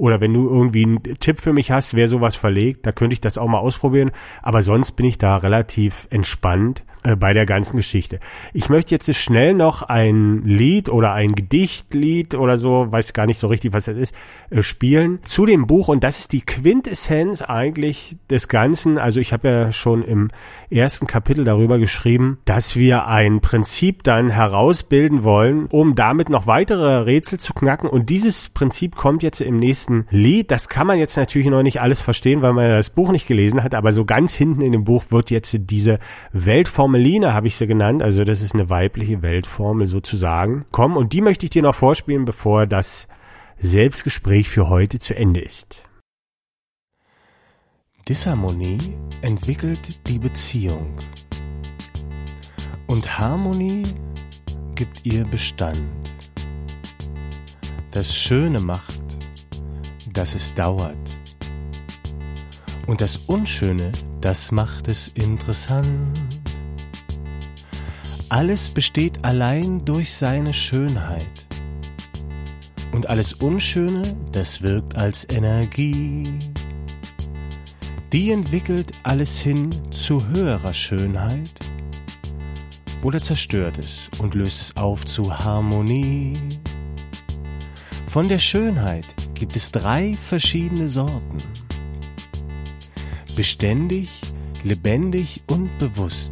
Oder 0.00 0.22
wenn 0.22 0.32
du 0.32 0.48
irgendwie 0.48 0.84
einen 0.84 1.02
Tipp 1.02 1.38
für 1.38 1.52
mich 1.52 1.70
hast, 1.70 1.92
wer 1.92 2.08
sowas 2.08 2.34
verlegt, 2.34 2.86
da 2.86 2.92
könnte 2.92 3.12
ich 3.12 3.20
das 3.20 3.36
auch 3.36 3.48
mal 3.48 3.58
ausprobieren. 3.58 4.12
Aber 4.40 4.62
sonst 4.62 4.92
bin 4.92 5.04
ich 5.04 5.18
da 5.18 5.36
relativ 5.36 6.08
entspannt 6.08 6.86
äh, 7.02 7.16
bei 7.16 7.34
der 7.34 7.44
ganzen 7.44 7.76
Geschichte. 7.76 8.18
Ich 8.54 8.70
möchte 8.70 8.94
jetzt 8.94 9.14
schnell 9.14 9.52
noch 9.52 9.82
ein 9.82 10.40
Lied 10.42 10.88
oder 10.88 11.12
ein 11.12 11.34
Gedichtlied 11.34 12.34
oder 12.34 12.56
so, 12.56 12.90
weiß 12.90 13.12
gar 13.12 13.26
nicht 13.26 13.38
so 13.38 13.48
richtig, 13.48 13.74
was 13.74 13.84
das 13.84 13.98
ist, 13.98 14.14
äh, 14.48 14.62
spielen 14.62 15.18
zu 15.22 15.44
dem 15.44 15.66
Buch. 15.66 15.88
Und 15.88 16.02
das 16.02 16.18
ist 16.18 16.32
die 16.32 16.40
Quintessenz 16.40 17.42
eigentlich 17.42 18.16
des 18.30 18.48
Ganzen. 18.48 18.96
Also 18.96 19.20
ich 19.20 19.34
habe 19.34 19.48
ja 19.48 19.72
schon 19.72 20.02
im 20.02 20.28
ersten 20.70 21.06
Kapitel 21.06 21.44
darüber 21.44 21.78
geschrieben, 21.78 22.38
dass 22.46 22.74
wir 22.74 23.06
ein 23.06 23.42
Prinzip 23.42 24.02
dann 24.02 24.30
herausbilden 24.30 25.24
wollen, 25.24 25.66
um 25.66 25.94
damit 25.94 26.30
noch 26.30 26.46
weitere 26.46 27.00
Rätsel 27.00 27.38
zu 27.38 27.52
knacken. 27.52 27.90
Und 27.90 28.08
dieses 28.08 28.48
Prinzip 28.48 28.96
kommt 28.96 29.22
jetzt 29.22 29.42
im 29.42 29.58
nächsten 29.58 29.89
Lied. 30.10 30.50
Das 30.50 30.68
kann 30.68 30.86
man 30.86 30.98
jetzt 30.98 31.16
natürlich 31.16 31.48
noch 31.48 31.62
nicht 31.62 31.80
alles 31.80 32.00
verstehen, 32.00 32.42
weil 32.42 32.52
man 32.52 32.68
das 32.68 32.90
Buch 32.90 33.10
nicht 33.10 33.26
gelesen 33.26 33.62
hat, 33.62 33.74
aber 33.74 33.92
so 33.92 34.04
ganz 34.04 34.34
hinten 34.34 34.62
in 34.62 34.72
dem 34.72 34.84
Buch 34.84 35.04
wird 35.10 35.30
jetzt 35.30 35.56
diese 35.58 35.98
Weltformeline, 36.32 37.34
habe 37.34 37.46
ich 37.46 37.56
sie 37.56 37.66
genannt, 37.66 38.02
also 38.02 38.24
das 38.24 38.42
ist 38.42 38.54
eine 38.54 38.70
weibliche 38.70 39.22
Weltformel 39.22 39.86
sozusagen, 39.86 40.64
kommen. 40.70 40.96
Und 40.96 41.12
die 41.12 41.20
möchte 41.20 41.46
ich 41.46 41.50
dir 41.50 41.62
noch 41.62 41.74
vorspielen, 41.74 42.24
bevor 42.24 42.66
das 42.66 43.08
Selbstgespräch 43.56 44.48
für 44.48 44.68
heute 44.68 44.98
zu 44.98 45.14
Ende 45.14 45.40
ist. 45.40 45.82
Disharmonie 48.08 48.78
entwickelt 49.22 50.08
die 50.08 50.18
Beziehung. 50.18 50.96
Und 52.86 53.18
Harmonie 53.18 53.84
gibt 54.74 55.04
ihr 55.04 55.24
Bestand. 55.24 55.84
Das 57.92 58.16
Schöne 58.16 58.60
macht, 58.60 59.00
dass 60.12 60.34
es 60.34 60.54
dauert. 60.54 60.96
Und 62.86 63.00
das 63.00 63.16
Unschöne, 63.28 63.92
das 64.20 64.50
macht 64.52 64.88
es 64.88 65.08
interessant. 65.08 66.20
Alles 68.28 68.68
besteht 68.68 69.24
allein 69.24 69.84
durch 69.84 70.12
seine 70.12 70.52
Schönheit. 70.52 71.46
Und 72.92 73.08
alles 73.08 73.34
Unschöne, 73.34 74.02
das 74.32 74.62
wirkt 74.62 74.96
als 74.96 75.26
Energie. 75.30 76.22
Die 78.12 78.32
entwickelt 78.32 78.90
alles 79.04 79.38
hin 79.38 79.70
zu 79.92 80.26
höherer 80.30 80.74
Schönheit 80.74 81.54
oder 83.02 83.20
zerstört 83.20 83.78
es 83.78 84.10
und 84.18 84.34
löst 84.34 84.60
es 84.60 84.76
auf 84.76 85.04
zu 85.06 85.38
Harmonie. 85.38 86.32
Von 88.08 88.28
der 88.28 88.40
Schönheit 88.40 89.06
gibt 89.40 89.56
es 89.56 89.72
drei 89.72 90.12
verschiedene 90.12 90.90
Sorten. 90.90 91.38
Beständig, 93.34 94.12
lebendig 94.64 95.42
und 95.50 95.76
bewusst. 95.78 96.30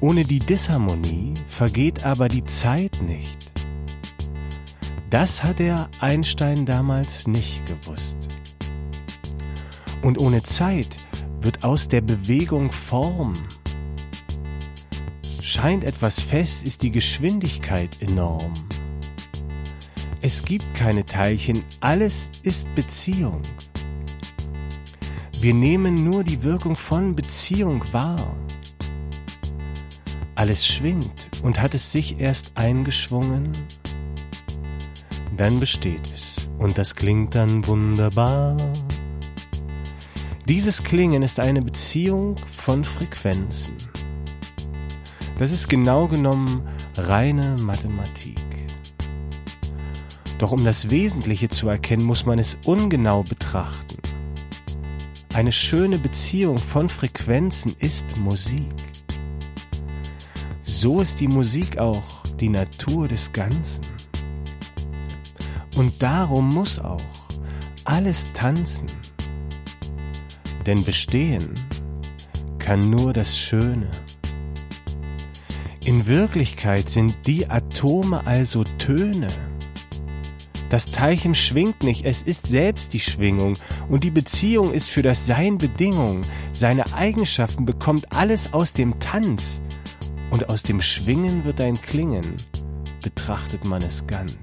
Ohne 0.00 0.24
die 0.24 0.40
Disharmonie 0.40 1.32
vergeht 1.48 2.04
aber 2.04 2.28
die 2.28 2.44
Zeit 2.44 3.00
nicht. 3.00 3.50
Das 5.08 5.42
hat 5.42 5.58
der 5.58 5.88
Einstein 6.00 6.66
damals 6.66 7.26
nicht 7.26 7.64
gewusst. 7.64 8.18
Und 10.02 10.20
ohne 10.20 10.42
Zeit 10.42 10.90
wird 11.40 11.64
aus 11.64 11.88
der 11.88 12.02
Bewegung 12.02 12.70
Form. 12.70 13.32
Scheint 15.40 15.82
etwas 15.82 16.20
fest, 16.20 16.66
ist 16.66 16.82
die 16.82 16.90
Geschwindigkeit 16.90 18.02
enorm. 18.02 18.52
Es 20.26 20.44
gibt 20.44 20.74
keine 20.74 21.05
Teilchen, 21.16 21.64
alles 21.80 22.30
ist 22.42 22.74
Beziehung. 22.74 23.40
Wir 25.40 25.54
nehmen 25.54 25.94
nur 25.94 26.22
die 26.22 26.42
Wirkung 26.42 26.76
von 26.76 27.16
Beziehung 27.16 27.82
wahr. 27.90 28.36
Alles 30.34 30.66
schwingt 30.66 31.30
und 31.42 31.58
hat 31.58 31.72
es 31.72 31.90
sich 31.90 32.20
erst 32.20 32.58
eingeschwungen, 32.58 33.50
dann 35.38 35.58
besteht 35.58 36.04
es 36.04 36.50
und 36.58 36.76
das 36.76 36.94
klingt 36.94 37.34
dann 37.34 37.66
wunderbar. 37.66 38.54
Dieses 40.46 40.84
Klingen 40.84 41.22
ist 41.22 41.40
eine 41.40 41.62
Beziehung 41.62 42.36
von 42.52 42.84
Frequenzen. 42.84 43.74
Das 45.38 45.50
ist 45.50 45.66
genau 45.66 46.08
genommen 46.08 46.68
reine 46.98 47.56
Mathematik. 47.62 48.45
Doch 50.38 50.52
um 50.52 50.64
das 50.64 50.90
Wesentliche 50.90 51.48
zu 51.48 51.68
erkennen, 51.68 52.04
muss 52.04 52.26
man 52.26 52.38
es 52.38 52.58
ungenau 52.66 53.22
betrachten. 53.22 53.96
Eine 55.34 55.52
schöne 55.52 55.98
Beziehung 55.98 56.58
von 56.58 56.88
Frequenzen 56.88 57.74
ist 57.78 58.18
Musik. 58.18 58.74
So 60.64 61.00
ist 61.00 61.20
die 61.20 61.28
Musik 61.28 61.78
auch 61.78 62.22
die 62.38 62.48
Natur 62.48 63.08
des 63.08 63.32
Ganzen. 63.32 63.80
Und 65.76 66.02
darum 66.02 66.54
muss 66.54 66.78
auch 66.78 67.00
alles 67.84 68.32
tanzen. 68.32 68.86
Denn 70.66 70.82
bestehen 70.84 71.52
kann 72.58 72.80
nur 72.90 73.12
das 73.12 73.38
Schöne. 73.38 73.90
In 75.84 76.06
Wirklichkeit 76.06 76.88
sind 76.88 77.26
die 77.26 77.48
Atome 77.48 78.26
also 78.26 78.64
Töne. 78.64 79.28
Das 80.68 80.86
Teilchen 80.86 81.36
schwingt 81.36 81.84
nicht, 81.84 82.04
es 82.04 82.22
ist 82.22 82.48
selbst 82.48 82.92
die 82.92 83.00
Schwingung 83.00 83.56
und 83.88 84.02
die 84.02 84.10
Beziehung 84.10 84.72
ist 84.72 84.90
für 84.90 85.02
das 85.02 85.24
Sein 85.24 85.58
Bedingung. 85.58 86.22
Seine 86.52 86.92
Eigenschaften 86.92 87.64
bekommt 87.64 88.16
alles 88.16 88.52
aus 88.52 88.72
dem 88.72 88.98
Tanz 88.98 89.60
und 90.32 90.48
aus 90.48 90.64
dem 90.64 90.80
Schwingen 90.80 91.44
wird 91.44 91.60
ein 91.60 91.80
Klingen, 91.80 92.24
betrachtet 93.00 93.64
man 93.64 93.80
es 93.80 94.08
ganz. 94.08 94.36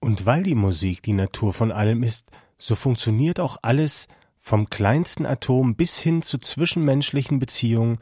Und 0.00 0.26
weil 0.26 0.42
die 0.42 0.56
Musik 0.56 1.04
die 1.04 1.12
Natur 1.12 1.52
von 1.52 1.70
allem 1.70 2.02
ist, 2.02 2.28
so 2.58 2.74
funktioniert 2.74 3.38
auch 3.38 3.58
alles 3.62 4.08
vom 4.40 4.68
kleinsten 4.68 5.24
Atom 5.24 5.76
bis 5.76 6.00
hin 6.00 6.20
zu 6.20 6.38
zwischenmenschlichen 6.38 7.38
Beziehungen 7.38 7.98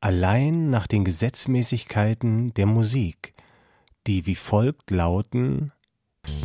allein 0.00 0.70
nach 0.70 0.86
den 0.86 1.04
Gesetzmäßigkeiten 1.04 2.54
der 2.54 2.66
Musik, 2.66 3.34
die 4.06 4.26
wie 4.26 4.36
folgt 4.36 4.92
lauten 4.92 5.72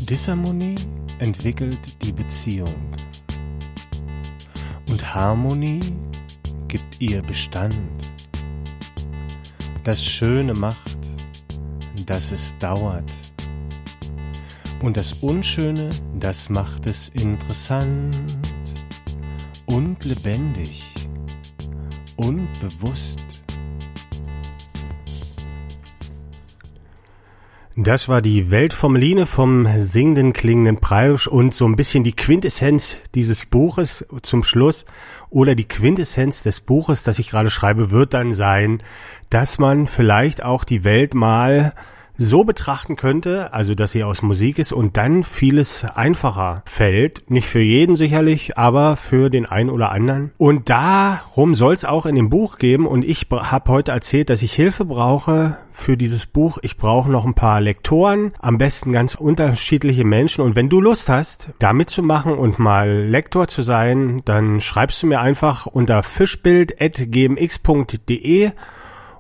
Disharmonie 0.09 0.75
entwickelt 1.17 2.03
die 2.03 2.11
Beziehung 2.11 2.75
und 4.87 5.15
Harmonie 5.15 5.79
gibt 6.67 7.01
ihr 7.01 7.23
Bestand. 7.23 7.81
Das 9.83 10.05
Schöne 10.05 10.53
macht, 10.53 10.97
dass 12.05 12.31
es 12.31 12.55
dauert. 12.59 13.11
Und 14.81 14.95
das 14.95 15.13
Unschöne, 15.23 15.89
das 16.19 16.49
macht 16.49 16.85
es 16.85 17.09
interessant 17.09 18.15
und 19.65 20.05
lebendig 20.05 20.87
und 22.17 22.47
bewusst. 22.59 23.24
Das 27.77 28.07
war 28.07 28.21
die 28.21 28.51
Welt 28.51 28.73
vom 28.73 28.95
Line 28.95 29.25
vom 29.25 29.67
singenden 29.79 30.31
klingenden 30.31 30.79
Preisch 30.79 31.27
und 31.27 31.53
so 31.53 31.67
ein 31.67 31.75
bisschen 31.75 32.05
die 32.05 32.15
Quintessenz 32.15 33.01
dieses 33.13 33.45
Buches 33.45 34.07
zum 34.21 34.45
Schluss 34.45 34.85
oder 35.29 35.55
die 35.55 35.67
Quintessenz 35.67 36.41
des 36.41 36.61
Buches, 36.61 37.03
das 37.03 37.19
ich 37.19 37.29
gerade 37.29 37.49
schreibe, 37.49 37.91
wird 37.91 38.13
dann 38.13 38.31
sein, 38.31 38.81
dass 39.29 39.59
man 39.59 39.87
vielleicht 39.87 40.41
auch 40.41 40.63
die 40.63 40.85
Welt 40.85 41.15
mal 41.15 41.73
so 42.17 42.43
betrachten 42.43 42.95
könnte, 42.95 43.53
also 43.53 43.75
dass 43.75 43.91
sie 43.91 44.03
aus 44.03 44.21
Musik 44.21 44.59
ist 44.59 44.71
und 44.71 44.97
dann 44.97 45.23
vieles 45.23 45.83
einfacher 45.83 46.63
fällt. 46.65 47.29
Nicht 47.29 47.47
für 47.47 47.61
jeden 47.61 47.95
sicherlich, 47.95 48.57
aber 48.57 48.95
für 48.95 49.29
den 49.29 49.45
einen 49.45 49.69
oder 49.69 49.91
anderen. 49.91 50.31
Und 50.37 50.69
darum 50.69 51.55
soll 51.55 51.73
es 51.73 51.85
auch 51.85 52.05
in 52.05 52.15
dem 52.15 52.29
Buch 52.29 52.57
geben. 52.57 52.87
Und 52.87 53.05
ich 53.05 53.27
habe 53.31 53.71
heute 53.71 53.91
erzählt, 53.91 54.29
dass 54.29 54.41
ich 54.41 54.53
Hilfe 54.53 54.85
brauche 54.85 55.57
für 55.71 55.97
dieses 55.97 56.25
Buch. 56.25 56.57
Ich 56.61 56.77
brauche 56.77 57.11
noch 57.11 57.25
ein 57.25 57.33
paar 57.33 57.61
Lektoren, 57.61 58.33
am 58.39 58.57
besten 58.57 58.91
ganz 58.91 59.15
unterschiedliche 59.15 60.05
Menschen. 60.05 60.43
Und 60.43 60.55
wenn 60.55 60.69
du 60.69 60.81
Lust 60.81 61.09
hast, 61.09 61.51
da 61.59 61.73
mitzumachen 61.73 62.33
und 62.33 62.59
mal 62.59 62.89
Lektor 62.89 63.47
zu 63.47 63.61
sein, 63.61 64.21
dann 64.25 64.61
schreibst 64.61 65.03
du 65.03 65.07
mir 65.07 65.19
einfach 65.19 65.65
unter 65.65 66.03
fischbild.gmx.de 66.03 68.51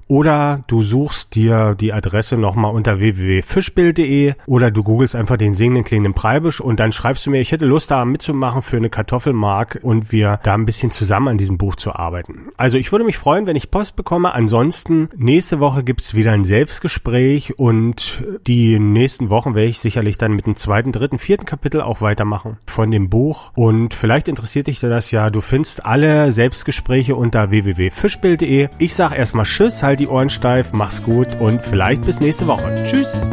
oder 0.07 0.63
du 0.67 0.83
suchst 0.83 1.35
dir 1.35 1.75
die 1.79 1.93
Adresse 1.93 2.37
nochmal 2.37 2.73
unter 2.73 2.99
www.fischbild.de 2.99 4.33
oder 4.45 4.71
du 4.71 4.83
googelst 4.83 5.15
einfach 5.15 5.37
den 5.37 5.53
singenden 5.53 5.83
klingenden 5.83 6.13
Preibisch 6.13 6.61
und 6.61 6.79
dann 6.79 6.91
schreibst 6.91 7.25
du 7.25 7.31
mir, 7.31 7.41
ich 7.41 7.51
hätte 7.51 7.65
Lust 7.65 7.91
da 7.91 8.05
mitzumachen 8.05 8.61
für 8.61 8.77
eine 8.77 8.89
Kartoffelmark 8.89 9.79
und 9.81 10.11
wir 10.11 10.39
da 10.43 10.53
ein 10.53 10.65
bisschen 10.65 10.91
zusammen 10.91 11.29
an 11.29 11.37
diesem 11.37 11.57
Buch 11.57 11.75
zu 11.75 11.95
arbeiten. 11.95 12.49
Also 12.57 12.77
ich 12.77 12.91
würde 12.91 13.05
mich 13.05 13.17
freuen, 13.17 13.47
wenn 13.47 13.55
ich 13.55 13.71
Post 13.71 13.95
bekomme. 13.95 14.33
Ansonsten, 14.33 15.09
nächste 15.15 15.59
Woche 15.59 15.83
gibt's 15.83 16.13
wieder 16.13 16.31
ein 16.31 16.45
Selbstgespräch 16.45 17.57
und 17.57 18.23
die 18.47 18.79
nächsten 18.79 19.29
Wochen 19.29 19.55
werde 19.55 19.69
ich 19.69 19.79
sicherlich 19.79 20.17
dann 20.17 20.33
mit 20.33 20.45
dem 20.45 20.55
zweiten, 20.55 20.91
dritten, 20.91 21.17
vierten 21.17 21.45
Kapitel 21.45 21.81
auch 21.81 22.01
weitermachen 22.01 22.57
von 22.65 22.91
dem 22.91 23.09
Buch. 23.09 23.51
Und 23.55 23.93
vielleicht 23.93 24.27
interessiert 24.27 24.67
dich 24.67 24.79
das 24.79 25.11
ja, 25.11 25.29
du 25.29 25.41
findest 25.41 25.85
alle 25.85 26.31
Selbstgespräche 26.31 27.15
unter 27.15 27.49
www.fischbild.de. 27.49 28.69
Ich 28.77 28.95
sag 28.95 29.17
erstmal 29.17 29.45
Tschüss, 29.45 29.81
die 29.95 30.07
Ohren 30.07 30.29
steif, 30.29 30.73
mach's 30.73 31.03
gut 31.03 31.39
und 31.39 31.61
vielleicht 31.61 32.03
bis 32.03 32.19
nächste 32.19 32.47
Woche. 32.47 32.73
Tschüss! 32.83 33.27